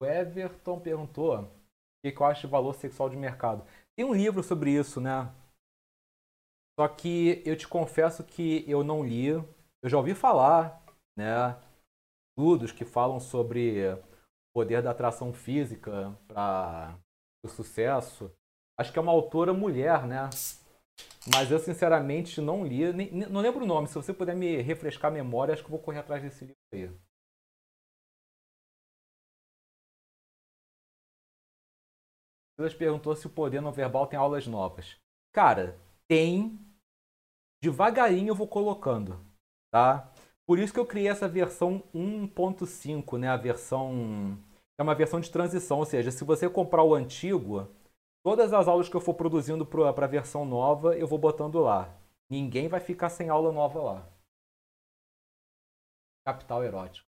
[0.00, 1.63] O Everton perguntou
[2.12, 3.64] que eu acho de valor sexual de mercado.
[3.96, 5.32] Tem um livro sobre isso, né?
[6.78, 9.28] Só que eu te confesso que eu não li.
[9.28, 10.82] Eu já ouvi falar,
[11.16, 11.56] né?
[12.30, 14.02] Estudos que falam sobre o
[14.52, 16.98] poder da atração física para
[17.44, 18.32] o sucesso.
[18.78, 20.28] Acho que é uma autora mulher, né?
[21.32, 23.88] Mas eu sinceramente não li, nem, não lembro o nome.
[23.88, 26.56] Se você puder me refrescar a memória, acho que eu vou correr atrás desse livro
[26.72, 26.90] aí.
[32.56, 34.96] Silas perguntou se o poder não verbal tem aulas novas.
[35.32, 35.78] Cara,
[36.08, 36.58] tem.
[37.62, 39.18] Devagarinho eu vou colocando,
[39.72, 40.12] tá?
[40.46, 43.28] Por isso que eu criei essa versão 1.5, né?
[43.28, 44.38] A versão
[44.78, 47.66] é uma versão de transição, ou seja, se você comprar o antigo,
[48.22, 51.96] todas as aulas que eu for produzindo para a versão nova, eu vou botando lá.
[52.28, 54.08] Ninguém vai ficar sem aula nova lá.
[56.26, 57.13] Capital erótico.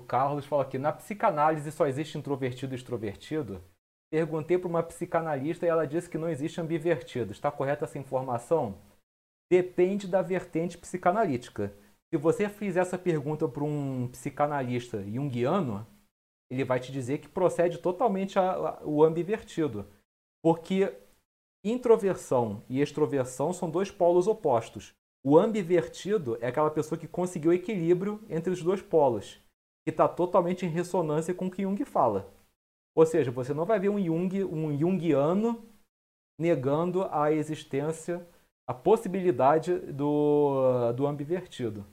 [0.00, 3.62] Carlos fala aqui, na psicanálise só existe introvertido e extrovertido?
[4.10, 7.32] Perguntei para uma psicanalista e ela disse que não existe ambivertido.
[7.32, 8.78] Está correta essa informação?
[9.50, 11.72] Depende da vertente psicanalítica.
[12.12, 15.86] Se você fizer essa pergunta para um psicanalista junguiano,
[16.50, 19.86] ele vai te dizer que procede totalmente a, a, o ambivertido.
[20.42, 20.92] Porque
[21.68, 24.94] Introversão e extroversão são dois polos opostos.
[25.24, 29.42] O ambivertido é aquela pessoa que conseguiu equilíbrio entre os dois polos,
[29.86, 32.28] que está totalmente em ressonância com o que Jung fala.
[32.92, 35.64] Ou seja, você não vai ver um Jung, um Jungiano
[36.36, 38.26] negando a existência,
[38.68, 41.86] a possibilidade do, do ambivertido.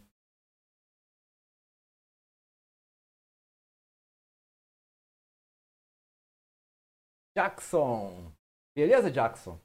[7.37, 8.31] Jackson.
[8.75, 9.59] Beleza, Jackson?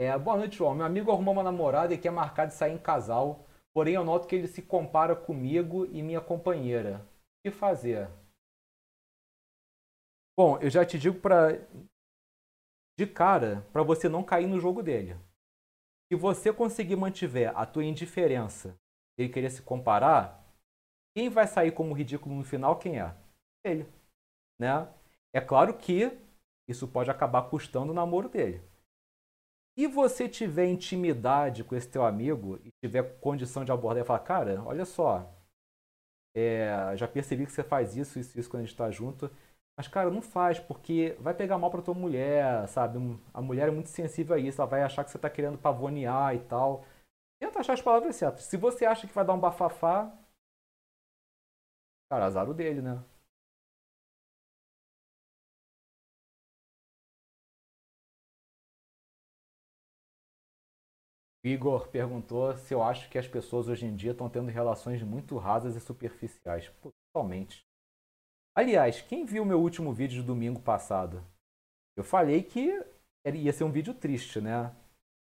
[0.00, 0.74] É, boa noite, João.
[0.74, 4.26] Meu amigo arrumou uma namorada e quer marcar de sair em casal, porém eu noto
[4.26, 7.08] que ele se compara comigo e minha companheira.
[7.42, 8.08] Que fazer?
[10.36, 11.52] Bom, eu já te digo para
[12.98, 15.14] de cara para você não cair no jogo dele.
[16.10, 18.76] Se você conseguir mantiver a tua indiferença
[19.16, 20.42] ele querer se comparar,
[21.14, 23.14] quem vai sair como ridículo no final quem é?
[23.64, 23.86] Ele,
[24.58, 24.88] né?
[25.34, 26.18] É claro que
[26.68, 28.62] isso pode acabar custando o namoro dele.
[29.78, 34.20] Se você tiver intimidade com esse teu amigo e tiver condição de abordar e falar,
[34.20, 35.30] cara, olha só,
[36.34, 39.30] é, já percebi que você faz isso, isso, isso quando a gente está junto,
[39.76, 42.98] mas cara, não faz, porque vai pegar mal pra tua mulher, sabe?
[43.32, 46.34] A mulher é muito sensível a isso, ela vai achar que você está querendo pavonear
[46.34, 46.84] e tal.
[47.40, 48.44] Tenta achar as palavras certas.
[48.44, 50.12] Se você acha que vai dar um bafafá,
[52.10, 53.02] cara, azar o dele, né?
[61.42, 65.38] Igor perguntou se eu acho que as pessoas hoje em dia estão tendo relações muito
[65.38, 66.70] rasas e superficiais.
[67.12, 67.64] Totalmente.
[68.54, 71.24] Aliás, quem viu meu último vídeo de domingo passado?
[71.96, 72.84] Eu falei que
[73.24, 74.74] ia ser um vídeo triste, né?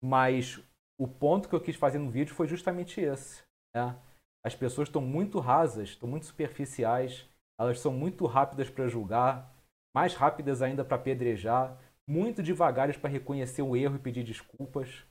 [0.02, 0.60] Mas
[0.98, 3.42] o ponto que eu quis fazer no vídeo foi justamente esse.
[3.74, 3.96] Né?
[4.44, 9.54] As pessoas estão muito rasas, estão muito superficiais, elas são muito rápidas para julgar,
[9.94, 15.06] mais rápidas ainda para apedrejar, muito devagares para reconhecer o erro e pedir desculpas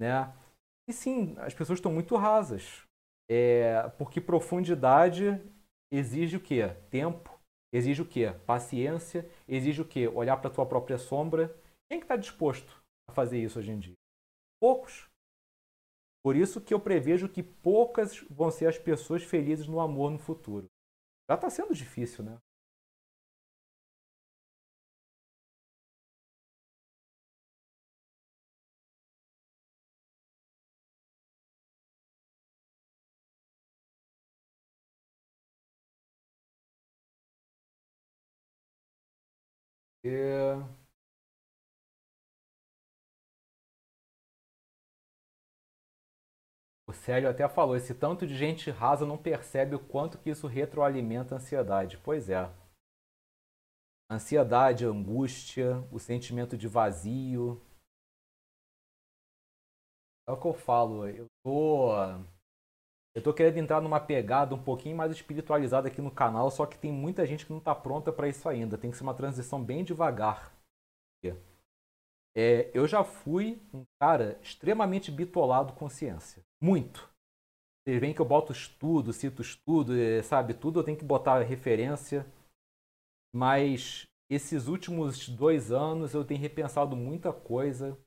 [0.00, 0.32] né?
[0.88, 2.82] E sim, as pessoas estão muito rasas.
[3.30, 5.40] É, porque profundidade
[5.92, 6.68] exige o quê?
[6.90, 7.38] Tempo,
[7.72, 8.32] exige o quê?
[8.46, 10.08] Paciência, exige o quê?
[10.08, 11.54] Olhar para a tua própria sombra.
[11.88, 13.94] Quem que está disposto a fazer isso hoje em dia?
[14.60, 15.08] Poucos.
[16.24, 20.18] Por isso que eu prevejo que poucas vão ser as pessoas felizes no amor no
[20.18, 20.66] futuro.
[21.30, 22.36] Já está sendo difícil, né?
[46.86, 50.46] O Célio até falou, esse tanto de gente rasa não percebe o quanto que isso
[50.46, 51.98] retroalimenta a ansiedade.
[51.98, 52.50] Pois é.
[54.10, 57.62] Ansiedade, angústia, o sentimento de vazio.
[60.26, 61.92] É o que eu falo, eu tô
[63.14, 66.78] eu tô querendo entrar numa pegada um pouquinho mais espiritualizada aqui no canal, só que
[66.78, 68.78] tem muita gente que não está pronta para isso ainda.
[68.78, 70.52] Tem que ser uma transição bem devagar.
[72.34, 76.44] É, eu já fui um cara extremamente bitolado com ciência.
[76.60, 77.10] Muito.
[77.82, 80.54] Vocês veem que eu boto estudo, cito estudo, é, sabe?
[80.54, 82.24] Tudo eu tenho que botar referência.
[83.34, 87.98] Mas esses últimos dois anos eu tenho repensado muita coisa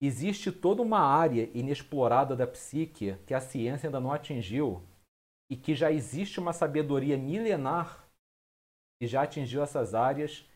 [0.00, 4.82] existe toda uma área inexplorada da psique que a ciência ainda não atingiu
[5.50, 8.08] e que já existe uma sabedoria milenar
[9.00, 10.48] que já atingiu essas áreas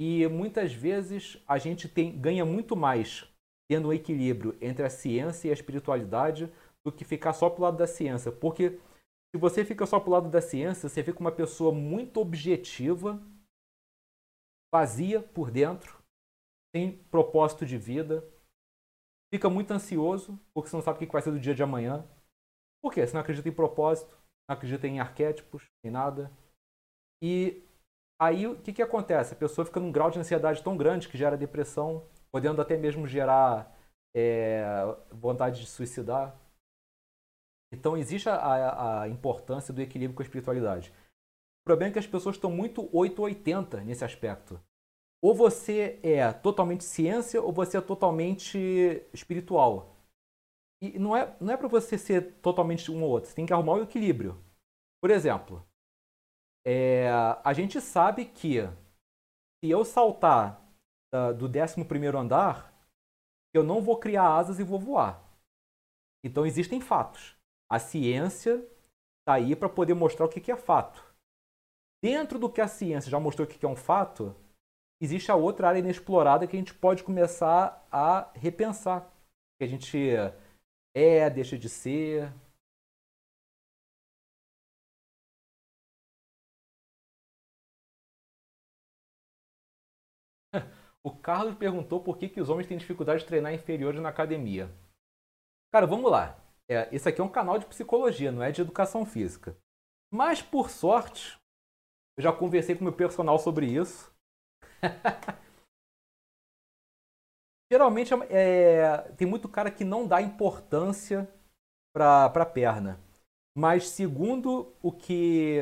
[0.00, 3.28] e muitas vezes a gente tem, ganha muito mais
[3.70, 6.52] tendo um equilíbrio entre a ciência e a espiritualidade
[6.84, 8.78] do que ficar só pro lado da ciência, porque
[9.34, 13.22] se você fica só pro lado da ciência, você fica uma pessoa muito objetiva,
[14.74, 16.02] vazia por dentro,
[16.74, 18.26] sem propósito de vida,
[19.32, 22.06] fica muito ansioso, porque você não sabe o que vai ser do dia de amanhã.
[22.82, 23.06] Por quê?
[23.06, 24.18] Você não acredita em propósito,
[24.48, 26.30] não acredita em arquétipos, em nada.
[27.22, 27.64] E
[28.20, 29.32] aí o que, que acontece?
[29.32, 33.06] A pessoa fica num grau de ansiedade tão grande que gera depressão, podendo até mesmo
[33.06, 33.74] gerar
[34.14, 34.64] é,
[35.10, 36.38] vontade de suicidar.
[37.72, 40.90] Então existe a, a, importância do equilíbrio com a espiritualidade.
[40.90, 44.60] O problema é que as pessoas estão muito 880 nesse aspecto.
[45.22, 48.58] Ou você é totalmente ciência ou você é totalmente
[49.12, 49.96] espiritual.
[50.82, 53.30] E não é, não é para você ser totalmente um ou outro.
[53.30, 54.42] Você tem que arrumar o equilíbrio.
[55.00, 55.64] Por exemplo,
[56.66, 57.08] é,
[57.44, 58.62] a gente sabe que
[59.62, 60.60] se eu saltar
[61.14, 62.72] uh, do 11 andar,
[63.54, 65.22] eu não vou criar asas e vou voar.
[66.24, 67.36] Então existem fatos.
[67.70, 68.56] A ciência
[69.20, 71.04] está aí para poder mostrar o que, que é fato.
[72.02, 74.34] Dentro do que a ciência já mostrou o que, que é um fato,
[75.02, 79.10] existe a outra área inexplorada que a gente pode começar a repensar.
[79.58, 79.98] Que a gente
[80.94, 82.32] é, deixa de ser.
[91.04, 94.70] O Carlos perguntou por que, que os homens têm dificuldade de treinar inferiores na academia.
[95.72, 96.38] Cara, vamos lá.
[96.68, 99.56] É, esse aqui é um canal de psicologia, não é de educação física.
[100.12, 101.36] Mas, por sorte,
[102.16, 104.11] eu já conversei com meu personal sobre isso.
[107.70, 111.28] Geralmente é, tem muito cara que não dá importância
[111.94, 113.00] para a perna.
[113.56, 115.58] Mas segundo o que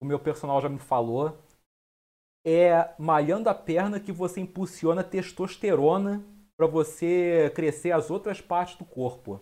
[0.00, 1.38] o meu personal já me falou,
[2.44, 6.24] é malhando a perna que você impulsiona testosterona
[6.56, 9.40] para você crescer as outras partes do corpo.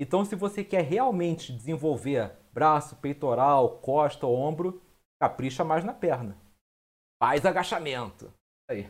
[0.00, 4.82] Então, se você quer realmente desenvolver braço, peitoral, costa, ombro,
[5.20, 6.36] capricha mais na perna.
[7.20, 8.32] Faz agachamento.
[8.66, 8.84] Aí.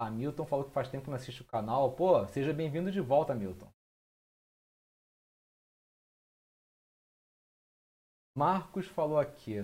[0.00, 1.94] Hamilton falou que faz tempo que não assiste o canal.
[1.94, 3.70] Pô, seja bem-vindo de volta, Hamilton.
[8.34, 9.60] Marcos falou aqui.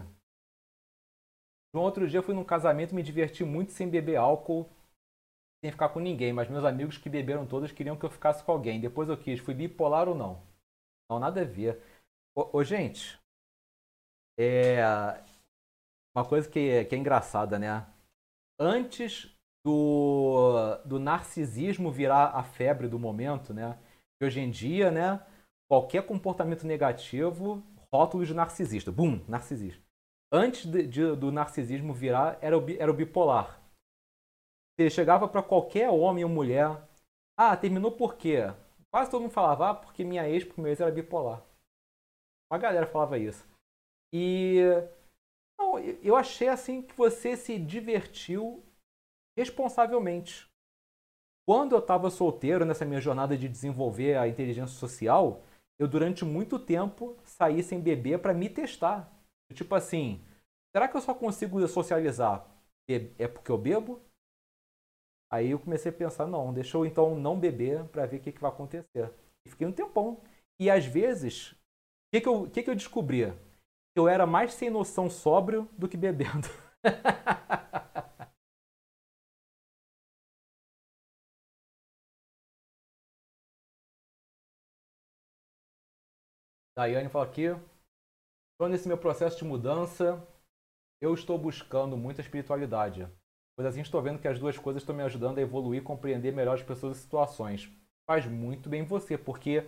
[1.74, 4.68] No outro dia fui num casamento e me diverti muito sem beber álcool,
[5.62, 8.52] sem ficar com ninguém, mas meus amigos que beberam todos queriam que eu ficasse com
[8.52, 8.80] alguém.
[8.80, 10.42] Depois eu quis, fui bipolar ou não?
[11.08, 11.82] Não, nada a ver.
[12.34, 13.18] Ô, ô gente,
[14.38, 14.82] é
[16.14, 17.86] uma coisa que, que é engraçada, né?
[18.58, 19.34] Antes
[19.64, 23.78] do, do narcisismo virar a febre do momento, né?
[24.18, 25.24] Que hoje em dia, né?
[25.68, 28.90] Qualquer comportamento negativo, rótulo de narcisista.
[28.90, 29.82] Bum, narcisista.
[30.32, 33.59] Antes de, de, do narcisismo virar, era o, era o bipolar.
[34.80, 36.88] Você chegava para qualquer homem ou mulher.
[37.36, 38.44] Ah, terminou por quê?
[38.90, 41.44] Quase todo mundo falava, ah, porque minha ex, por meu ex, era bipolar.
[42.50, 43.46] Uma galera falava isso.
[44.10, 44.62] E
[45.58, 48.64] não, eu achei assim que você se divertiu
[49.36, 50.48] responsavelmente.
[51.46, 55.44] Quando eu estava solteiro nessa minha jornada de desenvolver a inteligência social,
[55.78, 59.12] eu durante muito tempo saí sem beber para me testar.
[59.52, 60.24] Tipo assim,
[60.74, 62.48] será que eu só consigo socializar?
[63.18, 64.00] É porque eu bebo?
[65.32, 68.32] Aí eu comecei a pensar, não, deixa eu então não beber para ver o que,
[68.32, 69.10] que vai acontecer.
[69.46, 70.20] E fiquei um tempão.
[70.60, 71.56] E às vezes, o
[72.14, 73.32] que, que, eu, que, que eu descobri?
[73.96, 76.48] Eu era mais sem noção sóbrio do que bebendo.
[86.76, 87.46] Daiane fala aqui.
[88.54, 90.26] Então, nesse meu processo de mudança,
[91.00, 93.08] eu estou buscando muita espiritualidade.
[93.56, 96.32] Pois assim estou vendo que as duas coisas estão me ajudando a evoluir e compreender
[96.32, 97.70] melhor as pessoas e situações.
[98.06, 99.64] Faz muito bem você, porque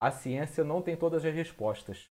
[0.00, 2.08] a ciência não tem todas as respostas.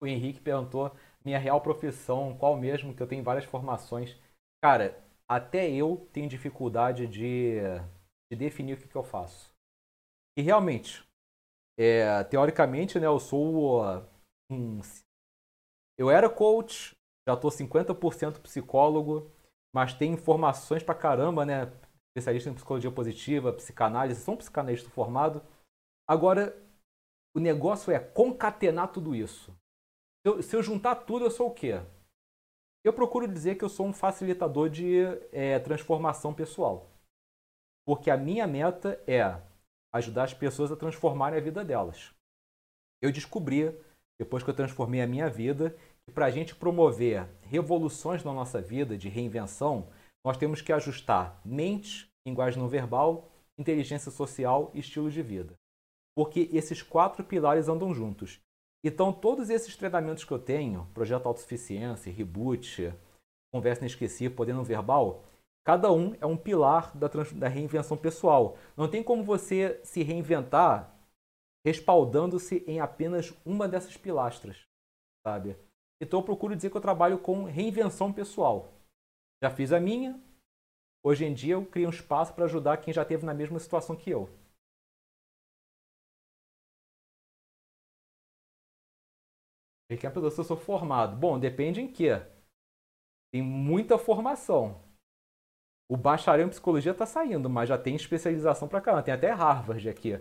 [0.00, 0.92] O Henrique perguntou
[1.24, 4.16] minha real profissão, qual mesmo, que eu tenho várias formações.
[4.62, 4.98] Cara,
[5.28, 7.60] até eu tenho dificuldade de,
[8.30, 9.54] de definir o que, que eu faço.
[10.36, 11.04] E realmente,
[11.78, 13.84] é, teoricamente, né, eu sou
[14.50, 14.80] um,
[15.98, 16.96] eu era coach,
[17.30, 19.30] já estou 50% psicólogo,
[19.72, 21.72] mas tem informações pra caramba, né?
[22.08, 25.42] Especialista em psicologia positiva, psicanálise, sou um psicanalista formado.
[26.08, 26.56] Agora,
[27.34, 29.52] o negócio é concatenar tudo isso.
[30.22, 31.80] Se eu, se eu juntar tudo, eu sou o quê?
[32.84, 35.02] Eu procuro dizer que eu sou um facilitador de
[35.32, 36.90] é, transformação pessoal.
[37.86, 39.40] Porque a minha meta é
[39.92, 42.12] ajudar as pessoas a transformarem a vida delas.
[43.02, 43.74] Eu descobri,
[44.18, 45.76] depois que eu transformei a minha vida,
[46.10, 49.88] para a gente promover revoluções na nossa vida, de reinvenção,
[50.24, 55.54] nós temos que ajustar mente, linguagem não verbal, inteligência social e estilo de vida.
[56.14, 58.40] Porque esses quatro pilares andam juntos.
[58.84, 62.92] Então, todos esses treinamentos que eu tenho, Projeto Autossuficiência, Reboot,
[63.52, 65.24] Conversa Inesquecível, Poder Não Verbal,
[65.64, 68.56] Cada um é um pilar da, da reinvenção pessoal.
[68.76, 70.96] Não tem como você se reinventar
[71.64, 74.66] respaldando-se em apenas uma dessas pilastras,
[75.22, 75.56] sabe?
[76.00, 78.72] Então eu procuro dizer que eu trabalho com reinvenção pessoal.
[79.42, 80.20] Já fiz a minha,
[81.04, 83.96] hoje em dia eu crio um espaço para ajudar quem já esteve na mesma situação
[83.96, 84.28] que eu.
[89.88, 91.16] Quem é a se eu sou formado?
[91.16, 92.10] Bom, depende em quê?
[93.32, 94.80] Tem muita formação.
[95.90, 99.02] O bacharel em psicologia está saindo, mas já tem especialização para caramba.
[99.02, 100.12] Tem até Harvard aqui.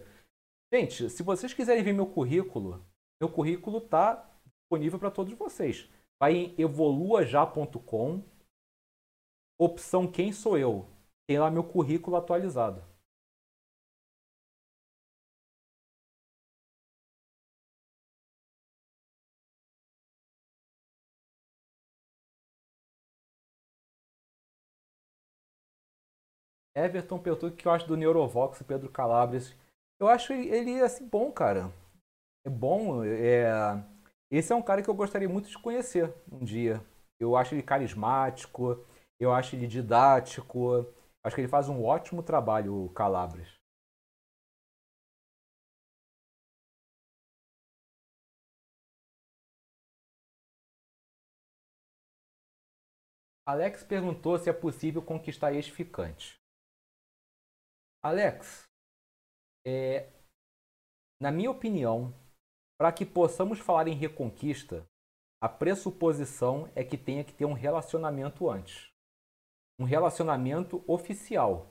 [0.74, 2.84] Gente, se vocês quiserem ver meu currículo,
[3.22, 4.29] meu currículo está
[4.70, 5.90] disponível para todos vocês.
[6.20, 8.22] Vai em evoluajá.com,
[9.60, 10.88] opção Quem Sou Eu.
[11.28, 12.84] Tem lá meu currículo atualizado.
[26.76, 29.56] Everton perguntou que eu acho do Neurovox e Pedro Calabres.
[30.00, 31.72] Eu acho ele, assim, bom, cara.
[32.46, 33.84] É bom, é...
[34.32, 36.84] Esse é um cara que eu gostaria muito de conhecer um dia.
[37.20, 38.86] Eu acho ele carismático,
[39.20, 40.86] eu acho ele didático.
[41.24, 43.50] Acho que ele faz um ótimo trabalho, o Calabres.
[53.46, 56.40] Alex perguntou se é possível conquistar ex-ficante.
[58.04, 58.68] Alex,
[59.66, 60.10] é,
[61.20, 62.14] na minha opinião,
[62.80, 64.88] para que possamos falar em reconquista,
[65.42, 68.90] a pressuposição é que tenha que ter um relacionamento antes.
[69.78, 71.68] Um relacionamento oficial.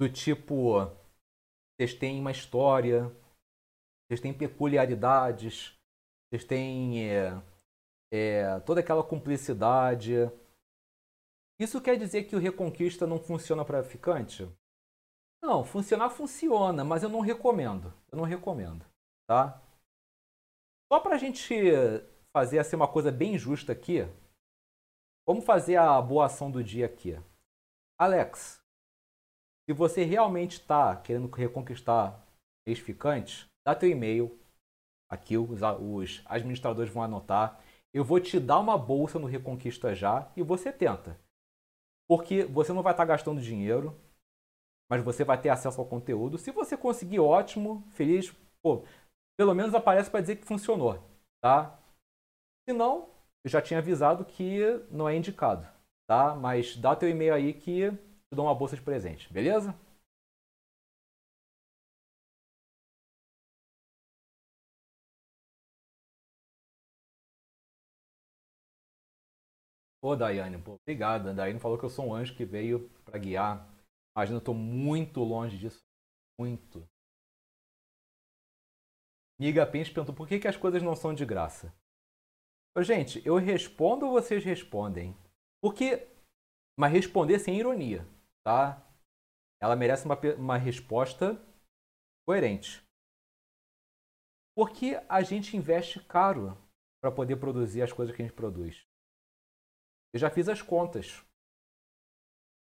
[0.00, 0.86] Do tipo,
[1.78, 3.04] vocês têm uma história,
[4.08, 5.72] vocês têm peculiaridades,
[6.28, 7.40] vocês têm é,
[8.12, 10.14] é, toda aquela cumplicidade.
[11.60, 14.48] Isso quer dizer que o Reconquista não funciona para ficante?
[15.42, 17.92] Não, funcionar funciona, mas eu não recomendo.
[18.10, 18.84] Eu não recomendo,
[19.30, 19.62] tá?
[20.92, 21.54] Só para a gente
[22.32, 24.00] fazer assim, uma coisa bem justa aqui,
[25.24, 27.16] vamos fazer a boa ação do dia aqui.
[27.96, 28.60] Alex,
[29.68, 32.26] se você realmente está querendo reconquistar
[32.66, 34.36] ex-ficantes, dá teu e-mail.
[35.08, 37.62] Aqui os, os administradores vão anotar
[37.92, 41.18] eu vou te dar uma bolsa no Reconquista já e você tenta.
[42.08, 44.00] Porque você não vai estar tá gastando dinheiro,
[44.88, 46.38] mas você vai ter acesso ao conteúdo.
[46.38, 48.84] Se você conseguir, ótimo, feliz, pô,
[49.40, 51.02] pelo menos aparece para dizer que funcionou,
[51.40, 51.78] tá?
[52.68, 53.08] Se não,
[53.44, 54.60] eu já tinha avisado que
[54.90, 55.66] não é indicado,
[56.06, 56.34] tá?
[56.36, 57.98] Mas dá teu e-mail aí que te
[58.34, 59.74] dou uma bolsa de presente, beleza?
[70.00, 71.28] Pô, Daiane, pô, obrigado.
[71.28, 73.66] A Daiane falou que eu sou um anjo que veio para guiar.
[74.16, 75.80] Imagina, eu tô muito longe disso.
[76.40, 76.88] Muito.
[79.40, 81.74] Miga Pens perguntou por que, que as coisas não são de graça.
[82.76, 85.16] Ô, gente, eu respondo ou vocês respondem?
[85.62, 86.06] Porque.
[86.78, 88.06] Mas responder sem ironia,
[88.44, 88.86] tá?
[89.58, 91.40] Ela merece uma, uma resposta
[92.28, 92.86] coerente.
[94.54, 96.56] Porque a gente investe caro
[97.02, 98.86] para poder produzir as coisas que a gente produz.
[100.12, 101.24] Eu já fiz as contas.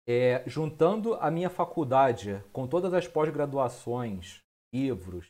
[0.06, 5.26] É, juntando a minha faculdade com todas as pós-graduações, livros,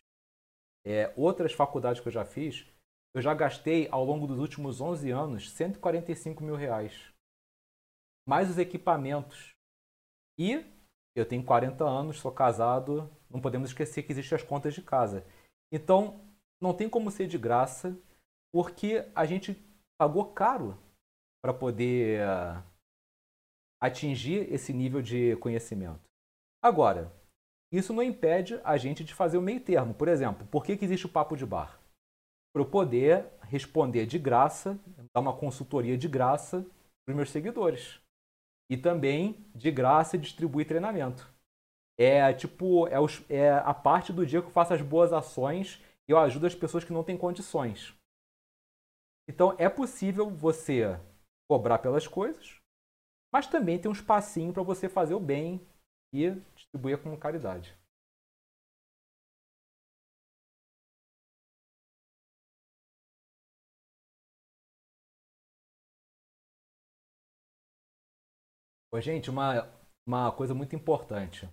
[0.86, 2.64] é, outras faculdades que eu já fiz,
[3.12, 7.12] eu já gastei ao longo dos últimos 11 anos 145 mil reais.
[8.24, 9.50] Mais os equipamentos.
[10.38, 10.64] E
[11.16, 15.26] eu tenho 40 anos, sou casado, não podemos esquecer que existem as contas de casa.
[15.72, 16.20] Então,
[16.60, 17.98] não tem como ser de graça,
[18.52, 19.56] porque a gente
[19.98, 20.78] pagou caro
[21.42, 22.62] para poder uh,
[23.80, 26.00] atingir esse nível de conhecimento.
[26.62, 27.12] Agora,
[27.72, 29.94] isso não impede a gente de fazer o meio termo.
[29.94, 31.80] Por exemplo, por que, que existe o papo de bar?
[32.52, 34.78] Para eu poder responder de graça,
[35.14, 36.62] dar uma consultoria de graça
[37.04, 38.00] para os meus seguidores.
[38.70, 41.32] E também, de graça, distribuir treinamento.
[41.98, 45.82] É tipo, é, os, é a parte do dia que eu faço as boas ações
[46.08, 47.94] e eu ajudo as pessoas que não têm condições.
[49.28, 50.98] Então, é possível você
[51.50, 52.60] cobrar pelas coisas,
[53.32, 55.60] mas também tem um espacinho para você fazer o bem
[56.14, 56.30] e
[56.76, 57.74] distribuir como caridade.
[68.92, 69.68] Ô, gente, uma,
[70.06, 71.48] uma coisa muito importante.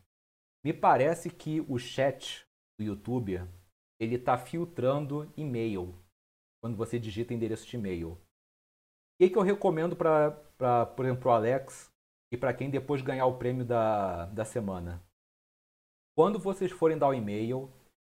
[0.64, 2.46] Me parece que o chat
[2.80, 3.42] do YouTube
[4.00, 5.96] ele está filtrando e-mail
[6.62, 8.18] quando você digita endereço de e-mail
[9.20, 10.32] que, que eu recomendo para,
[10.96, 11.92] por exemplo, o Alex
[12.32, 15.02] e para quem depois ganhar o prêmio da, da semana?
[16.16, 17.70] Quando vocês forem dar o e-mail,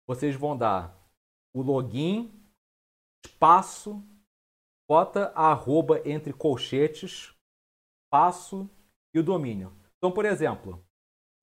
[0.08, 0.97] vocês vão dar
[1.54, 2.34] o login,
[3.26, 4.04] espaço,
[4.89, 7.36] bota a arroba entre colchetes,
[8.06, 8.68] espaço
[9.14, 9.72] e o domínio.
[9.97, 10.84] Então, por exemplo,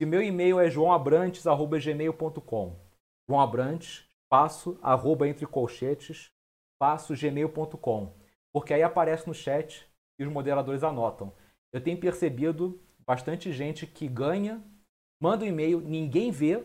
[0.01, 2.87] se meu e-mail é joãoabrantes.gmail.com
[3.29, 6.31] João Abrantes, espaço, arroba entre colchetes,
[6.75, 8.15] espaço, gmail.com
[8.57, 9.87] porque aí aparece no chat
[10.19, 11.31] e os moderadores anotam.
[11.75, 14.65] Eu tenho percebido bastante gente que ganha,
[15.21, 16.65] manda um e-mail, ninguém vê,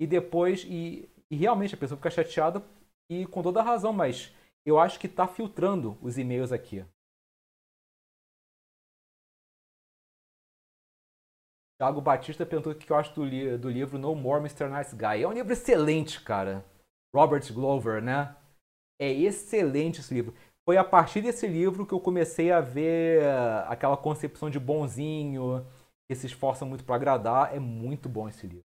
[0.00, 2.64] e depois, e, e realmente a pessoa fica chateada
[3.10, 6.84] e com toda a razão, mas eu acho que está filtrando os e-mails aqui.
[11.80, 14.68] Thiago Batista perguntou o que eu acho do, li do livro No More Mr.
[14.68, 15.22] Nice Guy.
[15.22, 16.62] É um livro excelente, cara.
[17.14, 18.36] Robert Glover, né?
[19.00, 20.34] É excelente esse livro.
[20.68, 23.24] Foi a partir desse livro que eu comecei a ver
[23.66, 25.66] aquela concepção de bonzinho,
[26.10, 27.54] que se esforça muito para agradar.
[27.54, 28.64] É muito bom esse livro.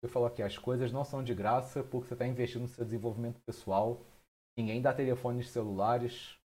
[0.00, 2.84] Você falou aqui, as coisas não são de graça porque você está investindo no seu
[2.84, 4.06] desenvolvimento pessoal.
[4.56, 6.38] Ninguém dá telefones celulares.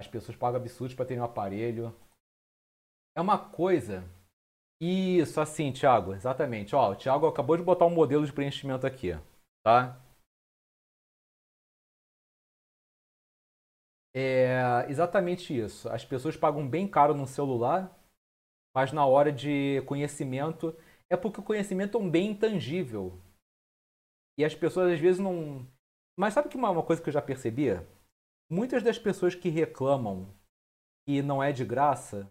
[0.00, 1.94] As pessoas pagam absurdos para ter um aparelho.
[3.16, 4.04] É uma coisa.
[4.80, 6.74] Isso, assim, Thiago, exatamente.
[6.74, 9.10] Ó, o Thiago acabou de botar um modelo de preenchimento aqui,
[9.64, 10.00] tá?
[14.14, 15.88] É exatamente isso.
[15.88, 17.96] As pessoas pagam bem caro no celular,
[18.74, 20.76] mas na hora de conhecimento
[21.10, 23.20] é porque o conhecimento é um bem intangível.
[24.38, 25.66] E as pessoas às vezes não.
[26.18, 27.86] Mas sabe que uma, uma coisa que eu já percebia?
[28.50, 30.26] Muitas das pessoas que reclamam
[31.06, 32.28] que não é de graça,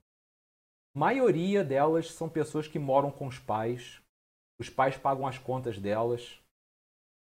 [0.93, 4.01] maioria delas são pessoas que moram com os pais,
[4.59, 6.37] os pais pagam as contas delas.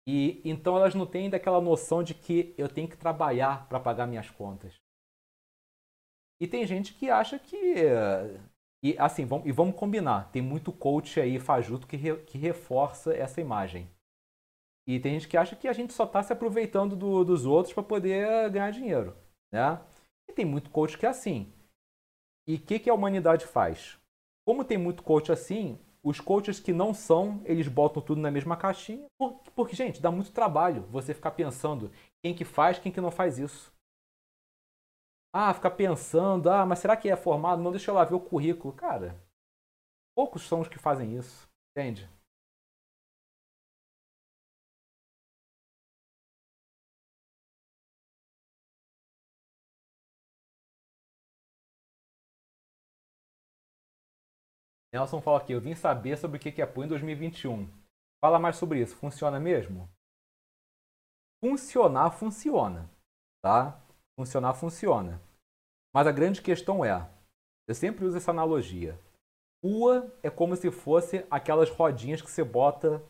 [0.06, 4.06] E então elas não têm daquela noção de que eu tenho que trabalhar para pagar
[4.06, 4.76] minhas contas.
[6.42, 7.76] E tem gente que acha que
[8.84, 13.14] e assim, vamos, e vamos combinar, tem muito coach aí fajuto que, re, que reforça
[13.14, 13.90] essa imagem.
[14.90, 17.72] E tem gente que acha que a gente só está se aproveitando do, dos outros
[17.72, 19.16] para poder ganhar dinheiro,
[19.54, 19.80] né?
[20.28, 21.54] E tem muito coach que é assim.
[22.48, 24.00] E o que, que a humanidade faz?
[24.48, 28.58] Como tem muito coach assim, os coaches que não são, eles botam tudo na mesma
[28.58, 29.06] caixinha.
[29.56, 31.92] Porque, gente, dá muito trabalho você ficar pensando
[32.24, 33.72] quem que faz, quem que não faz isso.
[35.32, 37.62] Ah, ficar pensando, ah, mas será que é formado?
[37.62, 38.74] Não deixa eu lá ver o currículo.
[38.74, 39.16] Cara,
[40.16, 42.10] poucos são os que fazem isso, entende?
[54.94, 57.70] Nelson fala aqui, eu vim saber sobre o que é PUI em 2021.
[58.22, 58.96] Fala mais sobre isso.
[58.96, 59.90] Funciona mesmo?
[61.42, 62.90] Funcionar, funciona.
[63.42, 63.80] Tá?
[64.20, 65.22] funcionar, funciona.
[65.94, 67.10] Mas a grande questão é,
[67.68, 69.00] eu sempre uso essa analogia.
[69.64, 73.02] Rua é como se fosse aquelas rodinhas que você bota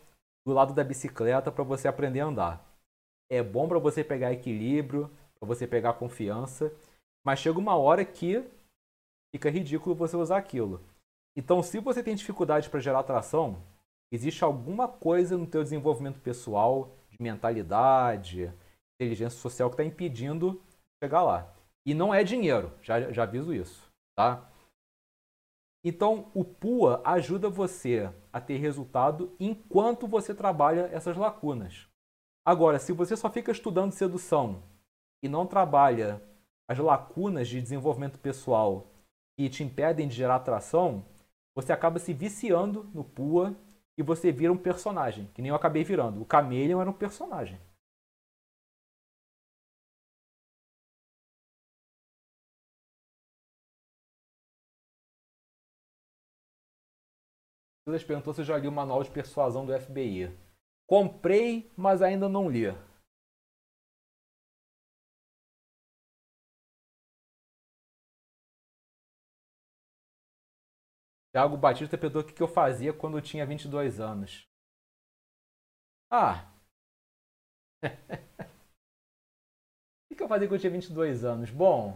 [0.45, 2.79] do lado da bicicleta para você aprender a andar.
[3.27, 5.09] É bom para você pegar equilíbrio,
[5.39, 6.71] para você pegar confiança,
[7.25, 8.43] mas chega uma hora que
[9.33, 10.79] fica ridículo você usar aquilo.
[11.35, 13.63] Então, se você tem dificuldade para gerar atração,
[14.11, 18.53] existe alguma coisa no teu desenvolvimento pessoal, de mentalidade,
[18.99, 20.61] inteligência social que está impedindo
[21.01, 21.53] chegar lá.
[21.85, 24.49] E não é dinheiro, já, já aviso isso, tá?
[25.83, 31.87] Então, o PUA ajuda você a ter resultado enquanto você trabalha essas lacunas.
[32.45, 34.61] Agora, se você só fica estudando sedução
[35.23, 36.21] e não trabalha
[36.67, 38.87] as lacunas de desenvolvimento pessoal
[39.37, 41.05] que te impedem de gerar atração,
[41.55, 43.55] você acaba se viciando no PUA
[43.97, 46.21] e você vira um personagem, que nem eu acabei virando.
[46.21, 47.59] O Chameleon era um personagem.
[57.83, 60.31] Silas perguntou se eu já li o manual de persuasão do FBI.
[60.87, 62.67] Comprei, mas ainda não li.
[71.31, 74.47] Thiago Batista perguntou o que eu fazia quando eu tinha 22 anos.
[76.11, 76.51] Ah!
[80.11, 81.49] o que eu fazia quando eu tinha 22 anos?
[81.51, 81.93] Bom,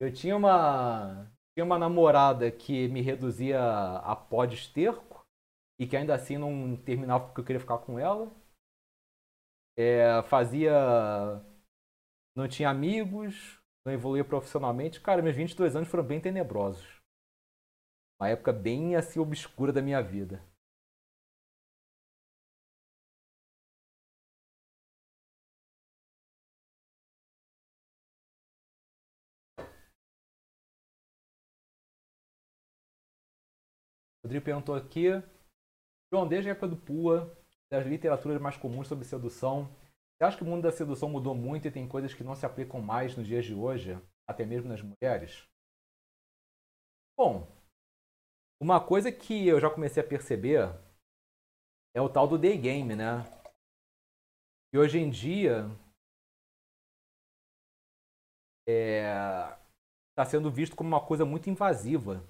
[0.00, 3.60] eu tinha uma tinha uma namorada que me reduzia
[3.98, 5.24] a pó de esterco
[5.78, 8.30] e que ainda assim não terminava porque eu queria ficar com ela.
[9.76, 10.72] É, fazia.
[12.36, 15.00] Não tinha amigos, não evoluía profissionalmente.
[15.00, 17.03] Cara, meus 22 anos foram bem tenebrosos.
[18.24, 20.42] Uma época bem assim obscura da minha vida.
[34.24, 35.08] Rodrigo perguntou aqui.
[36.10, 37.36] João, desde a época do PUA,
[37.70, 39.68] das literaturas mais comuns sobre sedução,
[40.16, 42.46] você acha que o mundo da sedução mudou muito e tem coisas que não se
[42.46, 45.46] aplicam mais nos dias de hoje, até mesmo nas mulheres?
[47.18, 47.53] Bom,
[48.64, 50.70] uma coisa que eu já comecei a perceber
[51.94, 53.22] é o tal do day game, né?
[54.72, 55.66] E hoje em dia
[58.66, 62.26] está é, sendo visto como uma coisa muito invasiva.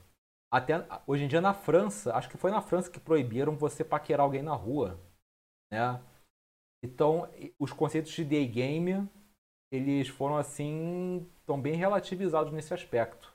[0.52, 0.74] Até
[1.06, 4.42] hoje em dia na França, acho que foi na França que proibiram você paquerar alguém
[4.42, 4.98] na rua,
[5.72, 6.02] né?
[6.82, 7.30] Então,
[7.60, 9.08] os conceitos de day game
[9.72, 13.33] eles foram assim, estão bem relativizados nesse aspecto.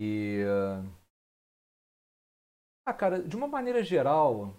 [0.00, 0.42] E.
[2.86, 4.54] Ah, cara, de uma maneira geral,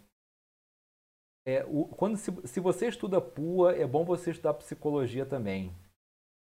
[1.46, 5.76] é, o, quando se, se você estuda PUA, é bom você estudar psicologia também.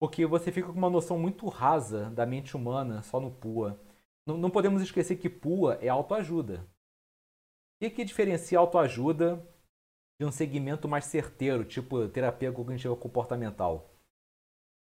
[0.01, 3.78] Porque você fica com uma noção muito rasa da mente humana só no PUA.
[4.26, 6.66] Não, não podemos esquecer que PUA é autoajuda.
[7.76, 9.47] O que, que diferencia autoajuda
[10.20, 13.91] de um segmento mais certeiro, tipo terapia cognitiva comportamental?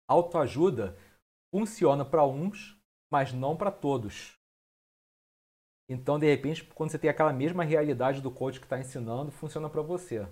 [0.09, 0.97] Autoajuda
[1.53, 2.76] funciona para uns,
[3.17, 4.39] mas não para todos.
[5.89, 9.71] Então, de repente, quando você tem aquela mesma realidade do coach que está ensinando, funciona
[9.71, 10.29] para você.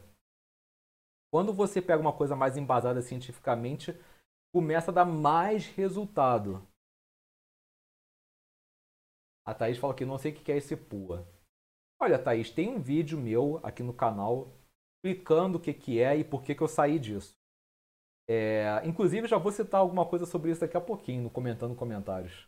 [1.33, 3.99] Quando você pega uma coisa mais embasada cientificamente,
[4.55, 6.63] começa a dar mais resultado.
[9.47, 11.27] A Thaís fala que não sei o que é esse PUA.
[11.99, 14.53] Olha, Thaís, tem um vídeo meu aqui no canal
[14.99, 17.33] explicando o que, que é e por que, que eu saí disso.
[18.29, 22.47] É, inclusive, já vou citar alguma coisa sobre isso daqui a pouquinho, no comentando comentários.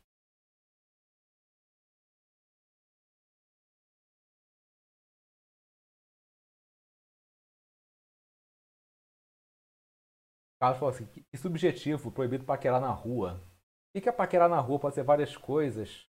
[10.58, 13.40] Cara falou assim, que subjetivo, proibido paquerar na rua.
[13.94, 14.78] O que é paquerar na rua?
[14.78, 16.06] Pode ser várias coisas.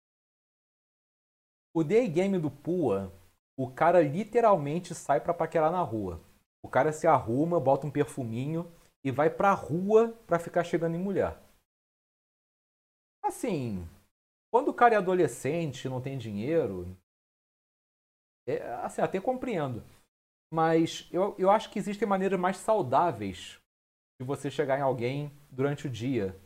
[1.75, 3.13] O day game do Pua,
[3.59, 6.21] o cara literalmente sai para paquerar na rua.
[6.63, 8.71] O cara se arruma, bota um perfuminho
[9.05, 11.39] e vai pra rua pra ficar chegando em mulher.
[13.23, 13.89] Assim,
[14.51, 16.97] quando o cara é adolescente, não tem dinheiro,
[18.47, 19.83] é, assim, até compreendo.
[20.53, 23.61] Mas eu, eu acho que existem maneiras mais saudáveis
[24.21, 26.39] de você chegar em alguém durante o dia.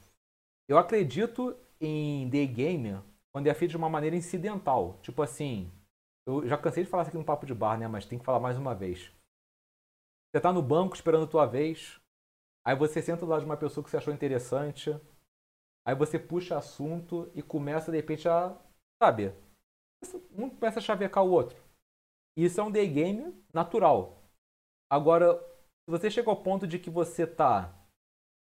[0.68, 3.02] Eu acredito em day game
[3.32, 4.98] quando é feito de uma maneira incidental.
[5.02, 5.70] Tipo assim,
[6.26, 7.88] eu já cansei de falar isso aqui no papo de bar, né?
[7.88, 9.12] Mas tem que falar mais uma vez.
[10.30, 11.98] Você tá no banco esperando a tua vez,
[12.66, 14.90] aí você senta do lado de uma pessoa que você achou interessante,
[15.86, 18.54] aí você puxa assunto e começa de repente a,
[19.02, 19.32] sabe,
[20.36, 21.56] um começa a chavecar o outro.
[22.36, 24.22] Isso é um day game natural.
[24.90, 25.42] Agora,
[25.88, 27.72] se você chega ao ponto de que você tá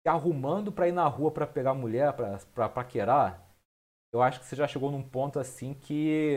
[0.00, 2.14] se arrumando para ir na rua para pegar mulher,
[2.54, 3.52] para paquerar,
[4.12, 6.36] eu acho que você já chegou num ponto assim que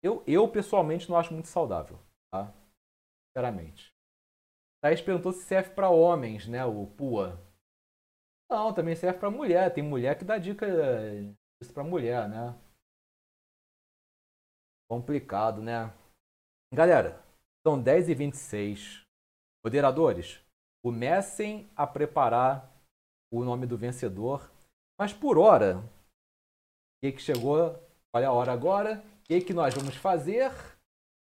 [0.00, 1.98] eu, eu pessoalmente não acho muito saudável,
[2.32, 2.54] tá?
[3.26, 3.92] Sinceramente.
[4.80, 7.36] Thaís perguntou se serve para homens, né, o PUA.
[8.48, 9.74] Não, também serve para mulher.
[9.74, 10.64] Tem mulher que dá dica
[11.60, 12.54] isso para mulher, né?
[14.88, 15.92] Complicado, né?
[16.72, 17.20] Galera,
[17.66, 19.05] são 10h26.
[19.66, 20.38] Moderadores,
[20.80, 22.72] comecem a preparar
[23.32, 24.48] o nome do vencedor.
[24.96, 25.82] Mas por hora, o
[27.02, 27.76] que, que chegou?
[28.14, 29.02] Olha a hora agora.
[29.22, 30.52] O que, que nós vamos fazer?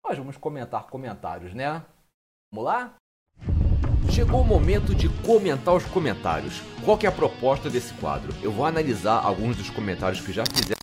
[0.04, 1.82] Nós vamos comentar comentários, né?
[2.52, 2.94] Vamos lá?
[4.12, 6.60] Chegou o momento de comentar os comentários.
[6.84, 8.34] Qual que é a proposta desse quadro?
[8.42, 10.75] Eu vou analisar alguns dos comentários que já fizeram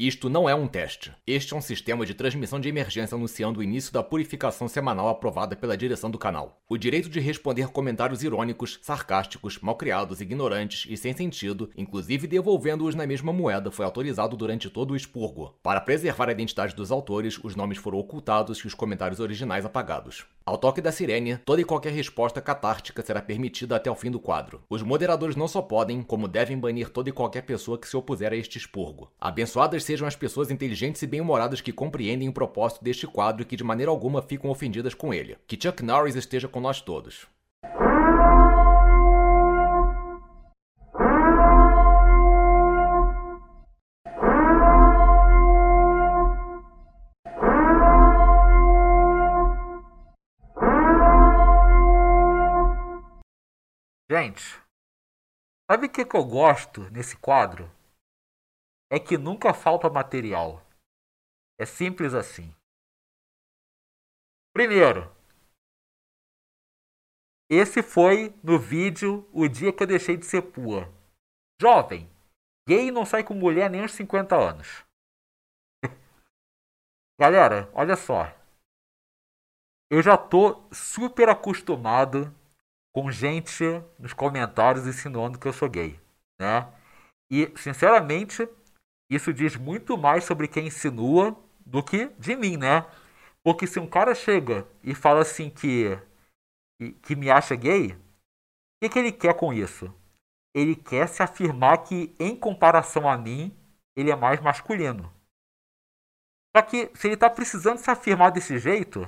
[0.00, 1.12] Isto não é um teste.
[1.26, 5.56] Este é um sistema de transmissão de emergência anunciando o início da purificação semanal aprovada
[5.56, 6.62] pela direção do canal.
[6.68, 13.08] O direito de responder comentários irônicos, sarcásticos, malcriados, ignorantes e sem sentido, inclusive devolvendo-os na
[13.08, 15.58] mesma moeda, foi autorizado durante todo o expurgo.
[15.64, 20.24] Para preservar a identidade dos autores, os nomes foram ocultados e os comentários originais apagados.
[20.46, 24.20] Ao toque da sirene, toda e qualquer resposta catártica será permitida até o fim do
[24.20, 24.62] quadro.
[24.70, 28.32] Os moderadores não só podem, como devem banir toda e qualquer pessoa que se opuser
[28.32, 29.12] a este expurgo.
[29.20, 33.56] Abençoadas sejam as pessoas inteligentes e bem-humoradas que compreendem o propósito deste quadro e que
[33.56, 35.38] de maneira alguma ficam ofendidas com ele.
[35.46, 37.26] Que Chuck Norris esteja com nós todos.
[54.10, 54.42] Gente,
[55.70, 57.77] sabe o que, que eu gosto nesse quadro?
[58.90, 60.62] É que nunca falta material.
[61.58, 62.54] É simples assim.
[64.54, 65.14] Primeiro,
[67.50, 70.92] esse foi no vídeo o dia que eu deixei de ser pua.
[71.60, 72.08] Jovem,
[72.68, 74.84] gay não sai com mulher nem aos 50 anos.
[77.18, 78.26] Galera, olha só.
[79.90, 82.34] Eu já tô super acostumado
[82.94, 83.64] com gente
[83.98, 85.98] nos comentários insinuando que eu sou gay,
[86.38, 86.70] né?
[87.30, 88.46] E, sinceramente,
[89.10, 92.86] isso diz muito mais sobre quem insinua do que de mim, né?
[93.42, 95.98] Porque se um cara chega e fala assim que
[97.02, 97.98] que me acha gay, o
[98.80, 99.92] que, que ele quer com isso?
[100.54, 103.56] ele quer se afirmar que, em comparação a mim,
[103.96, 105.12] ele é mais masculino.
[106.56, 109.02] Só que se ele está precisando se afirmar desse jeito,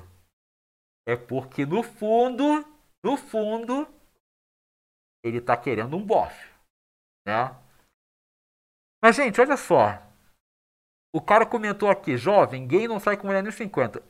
[1.06, 2.64] é porque no fundo,
[3.02, 3.88] no fundo,
[5.24, 6.48] ele está querendo um bofe,
[7.26, 7.56] né?
[9.02, 10.02] Mas gente, olha só.
[11.12, 14.02] O cara comentou aqui, jovem, gay não sai com mulher nem 50.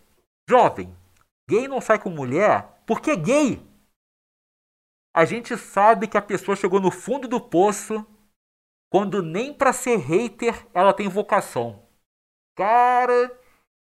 [0.49, 0.95] Jovem,
[1.49, 3.71] gay não sai com mulher porque é gay.
[5.15, 8.07] A gente sabe que a pessoa chegou no fundo do poço
[8.91, 11.89] quando nem para ser hater ela tem vocação.
[12.57, 13.31] Cara,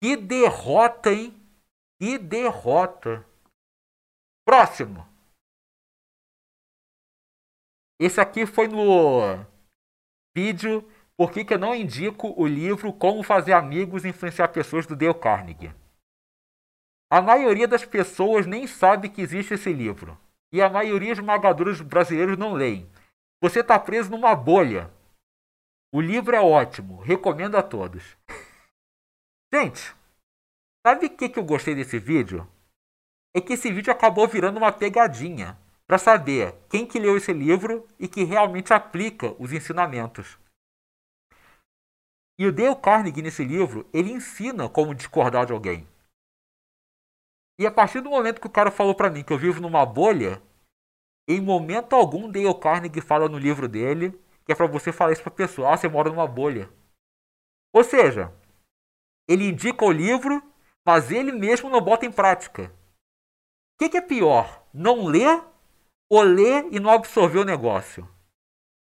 [0.02, 1.34] que derrota, hein?
[2.00, 3.26] Que derrota.
[4.46, 5.08] Próximo.
[8.00, 9.46] Esse aqui foi no
[10.36, 10.86] vídeo
[11.18, 14.96] Por que, que eu não indico o livro Como Fazer Amigos e Influenciar Pessoas do
[14.96, 15.74] Dale Carnegie.
[17.10, 20.20] A maioria das pessoas nem sabe que existe esse livro.
[20.52, 22.92] E a maioria esmagadora dos brasileiros não leem.
[23.42, 24.92] Você está preso numa bolha.
[25.94, 28.18] O livro é ótimo, recomendo a todos.
[29.54, 29.96] Gente,
[30.86, 32.46] sabe o que, que eu gostei desse vídeo?
[33.34, 35.58] É que esse vídeo acabou virando uma pegadinha
[35.88, 40.38] para saber quem que leu esse livro e que realmente aplica os ensinamentos.
[42.38, 45.88] E o Dale Carnegie nesse livro, ele ensina como discordar de alguém.
[47.58, 49.86] E a partir do momento que o cara falou para mim que eu vivo numa
[49.86, 50.42] bolha,
[51.28, 55.24] em momento algum Dale Carnegie fala no livro dele que é para você falar isso
[55.24, 56.70] pra pessoa, ah, você mora numa bolha.
[57.74, 58.32] Ou seja,
[59.28, 60.42] ele indica o livro,
[60.86, 62.72] mas ele mesmo não bota em prática.
[63.74, 64.66] O que, que é pior?
[64.72, 65.44] Não ler
[66.10, 68.08] ou ler e não absorver o negócio?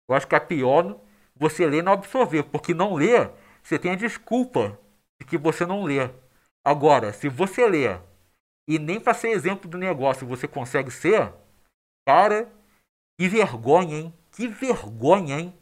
[0.10, 1.00] Eu acho que é pior
[1.36, 3.32] você ler e não absorver, porque não ler,
[3.62, 4.80] você tem a desculpa
[5.20, 6.10] de que você não lê.
[6.66, 8.02] Agora, se você ler
[8.68, 11.34] e nem para ser exemplo do negócio você consegue ser,
[12.08, 12.52] cara,
[13.20, 14.14] que vergonha, hein?
[14.32, 15.60] Que vergonha, hein?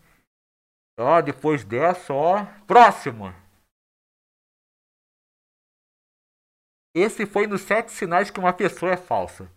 [0.98, 2.46] Ó, depois dessa, ó.
[2.66, 3.34] Próximo.
[6.94, 9.52] Esse foi nos sete sinais que uma pessoa é falsa.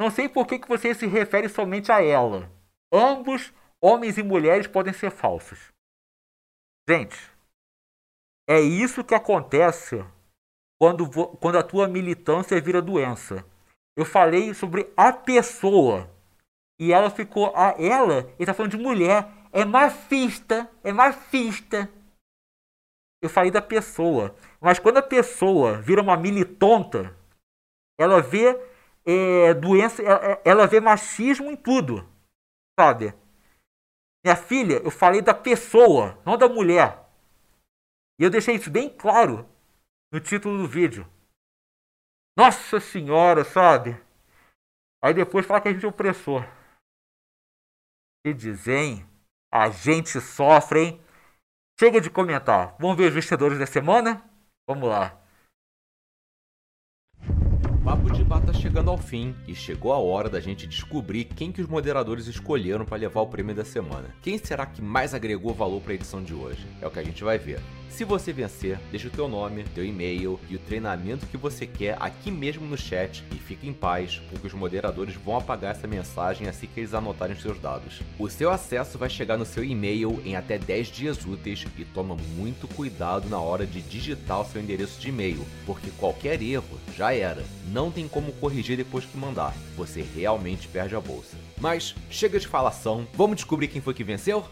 [0.00, 2.50] Não sei por que, que você se refere somente a ela.
[2.90, 3.52] Ambos,
[3.82, 5.70] homens e mulheres, podem ser falsos.
[6.88, 7.18] Gente,
[8.48, 10.02] é isso que acontece
[10.80, 11.06] quando,
[11.36, 13.44] quando a tua militância vira doença.
[13.94, 16.10] Eu falei sobre a pessoa.
[16.80, 17.54] E ela ficou.
[17.54, 19.28] A ela, ele está falando de mulher.
[19.52, 20.66] É mafista.
[20.82, 21.92] É mafista.
[23.22, 24.34] Eu falei da pessoa.
[24.62, 27.14] Mas quando a pessoa vira uma militonta,
[27.98, 28.69] ela vê
[29.04, 32.08] é, doença, ela, ela vê machismo em tudo.
[32.78, 33.14] Sabe?
[34.24, 37.08] Minha filha, eu falei da pessoa, não da mulher.
[38.18, 39.48] E eu deixei isso bem claro
[40.12, 41.06] no título do vídeo.
[42.36, 44.00] Nossa senhora, sabe?
[45.02, 46.42] Aí depois fala que a gente é opressor.
[48.24, 49.06] Que dizem,
[49.52, 51.04] a gente sofre, hein?
[51.78, 52.76] Chega de comentar.
[52.78, 54.22] Vamos ver os vencedores da semana?
[54.68, 55.19] Vamos lá.
[57.90, 61.50] Papo de Bar tá chegando ao fim e chegou a hora da gente descobrir quem
[61.50, 64.14] que os moderadores escolheram para levar o prêmio da semana.
[64.22, 66.64] Quem será que mais agregou valor para a edição de hoje?
[66.80, 67.58] É o que a gente vai ver.
[67.90, 71.96] Se você vencer, deixa o teu nome, teu e-mail e o treinamento que você quer
[72.00, 76.48] aqui mesmo no chat e fique em paz, porque os moderadores vão apagar essa mensagem
[76.48, 78.00] assim que eles anotarem os seus dados.
[78.18, 82.16] O seu acesso vai chegar no seu e-mail em até 10 dias úteis e toma
[82.36, 87.12] muito cuidado na hora de digitar o seu endereço de e-mail, porque qualquer erro já
[87.12, 87.44] era.
[87.70, 89.54] Não tem como corrigir depois que mandar.
[89.76, 91.36] Você realmente perde a bolsa.
[91.60, 94.46] Mas chega de falação, vamos descobrir quem foi que venceu?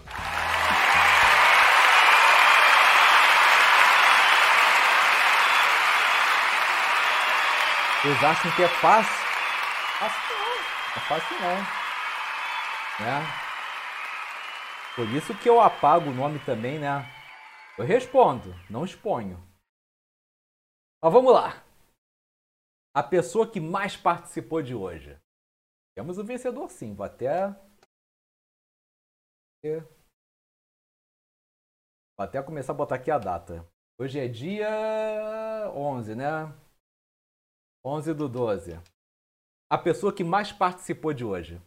[8.09, 9.13] Vocês acham que é fácil?
[9.99, 10.57] Fácil não.
[10.97, 11.59] É fácil não.
[13.05, 13.21] Né?
[14.97, 17.05] Por isso que eu apago o nome também, né?
[17.77, 19.37] Eu respondo, não exponho.
[21.05, 21.63] Mas vamos lá.
[22.95, 25.21] A pessoa que mais participou de hoje.
[25.95, 27.49] Temos o vencedor sim, vou até.
[32.17, 33.71] Vou até começar a botar aqui a data.
[34.01, 36.68] Hoje é dia 11, né?
[37.85, 38.79] 11 do 12.
[39.71, 41.61] A pessoa que mais participou de hoje.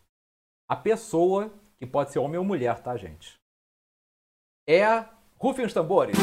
[0.69, 3.35] A pessoa, que pode ser homem ou mulher, tá, gente?
[4.67, 5.05] É.
[5.37, 6.15] Rufem os tambores.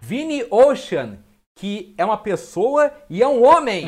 [0.00, 1.22] Vini Ocean,
[1.54, 3.86] que é uma pessoa e é um homem.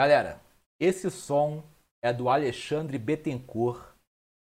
[0.00, 0.40] Galera,
[0.80, 1.62] esse som
[2.02, 3.94] é do Alexandre Bettencourt,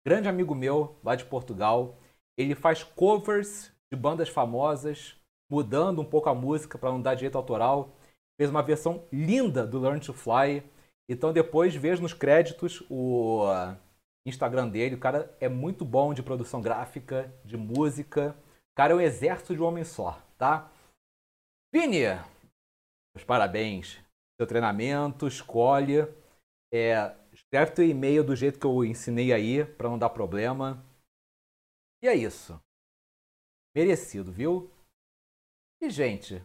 [0.06, 1.98] grande amigo meu lá de Portugal.
[2.38, 5.16] Ele faz covers de bandas famosas,
[5.50, 7.96] mudando um pouco a música para não dar direito autoral.
[8.38, 10.70] Fez uma versão linda do Learn to Fly.
[11.08, 13.46] Então depois veja nos créditos o
[14.26, 14.96] Instagram dele.
[14.96, 18.36] O cara é muito bom de produção gráfica, de música.
[18.74, 20.70] O cara é um exército de um homem só, tá?
[21.74, 22.02] Vini,
[23.16, 24.06] meus parabéns.
[24.40, 26.08] Seu treinamento, escolhe.
[26.72, 30.84] É, escreve teu e-mail do jeito que eu ensinei aí, para não dar problema.
[32.02, 32.60] E é isso.
[33.76, 34.72] Merecido, viu?
[35.82, 36.44] E, gente,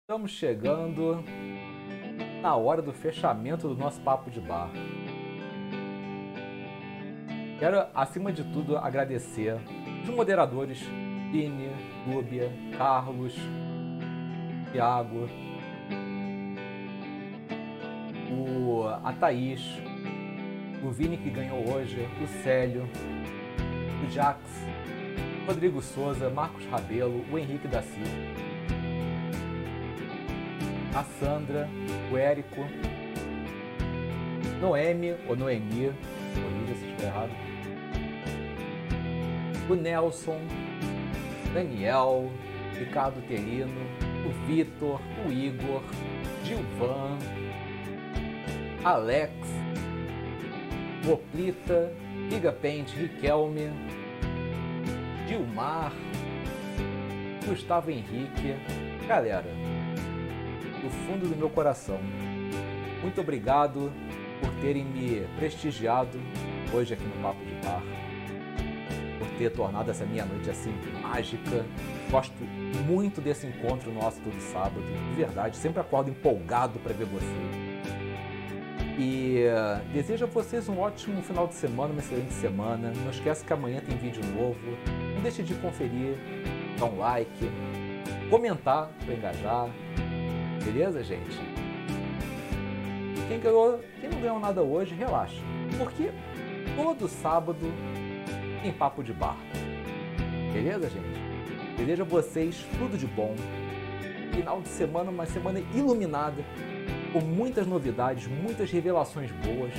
[0.00, 1.22] estamos chegando
[2.42, 4.70] na hora do fechamento do nosso papo de bar.
[7.58, 9.54] Quero, acima de tudo, agradecer
[10.02, 10.80] os moderadores
[11.32, 11.68] Vini,
[12.06, 13.34] Lúbia, Carlos,
[14.70, 15.28] Thiago,
[18.34, 19.60] o, a Thaís,
[20.82, 22.88] o Vini que ganhou hoje, o Célio,
[24.04, 24.40] o Jax,
[25.46, 28.10] Rodrigo Souza, Marcos Rabelo, o Henrique da Silva,
[30.94, 31.68] a Sandra,
[32.12, 32.66] o Érico,
[34.60, 35.92] Noemi ou Noemi,
[36.34, 37.30] corrija se estiver errado,
[39.68, 40.40] o Nelson,
[41.52, 42.30] Daniel,
[42.78, 43.80] Ricardo Terino,
[44.26, 45.82] o Vitor, o Igor,
[46.44, 47.18] Gilvan,
[48.84, 49.32] Alex,
[51.02, 51.90] Voplita,
[52.30, 53.70] Gigapente, Riquelme,
[55.26, 55.90] Gilmar,
[57.46, 58.54] Gustavo Henrique.
[59.08, 59.48] Galera,
[60.82, 61.98] do fundo do meu coração,
[63.00, 63.90] muito obrigado
[64.38, 66.20] por terem me prestigiado
[66.70, 67.82] hoje aqui no Papo de Bar,
[69.18, 71.64] por ter tornado essa minha noite assim mágica.
[72.10, 72.44] Gosto
[72.86, 77.63] muito desse encontro nosso todo sábado, de verdade, sempre acordo empolgado para ver você.
[78.96, 82.92] E uh, desejo a vocês um ótimo final de semana, uma excelente semana.
[83.02, 84.60] Não esqueça que amanhã tem vídeo novo.
[85.14, 86.14] Não deixe de conferir,
[86.78, 87.50] dar um like,
[88.30, 89.68] comentar para engajar.
[90.64, 91.36] Beleza, gente?
[93.26, 95.42] Quem ganhou, quem não ganhou nada hoje, relaxa.
[95.76, 96.12] Porque
[96.76, 97.72] todo sábado
[98.62, 99.36] tem papo de bar.
[100.52, 101.76] Beleza, gente?
[101.76, 103.34] Desejo a vocês tudo de bom.
[104.32, 106.44] Final de semana, uma semana iluminada
[107.14, 109.72] com muitas novidades, muitas revelações boas.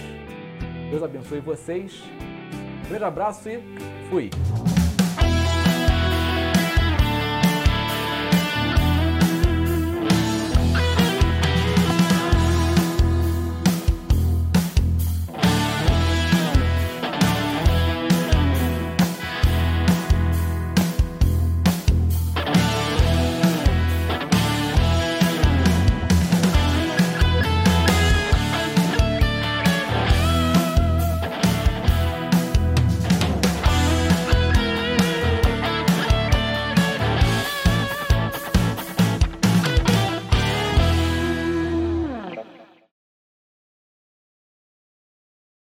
[0.90, 2.02] Deus abençoe vocês.
[2.86, 3.60] Um grande abraço e
[4.10, 4.30] fui!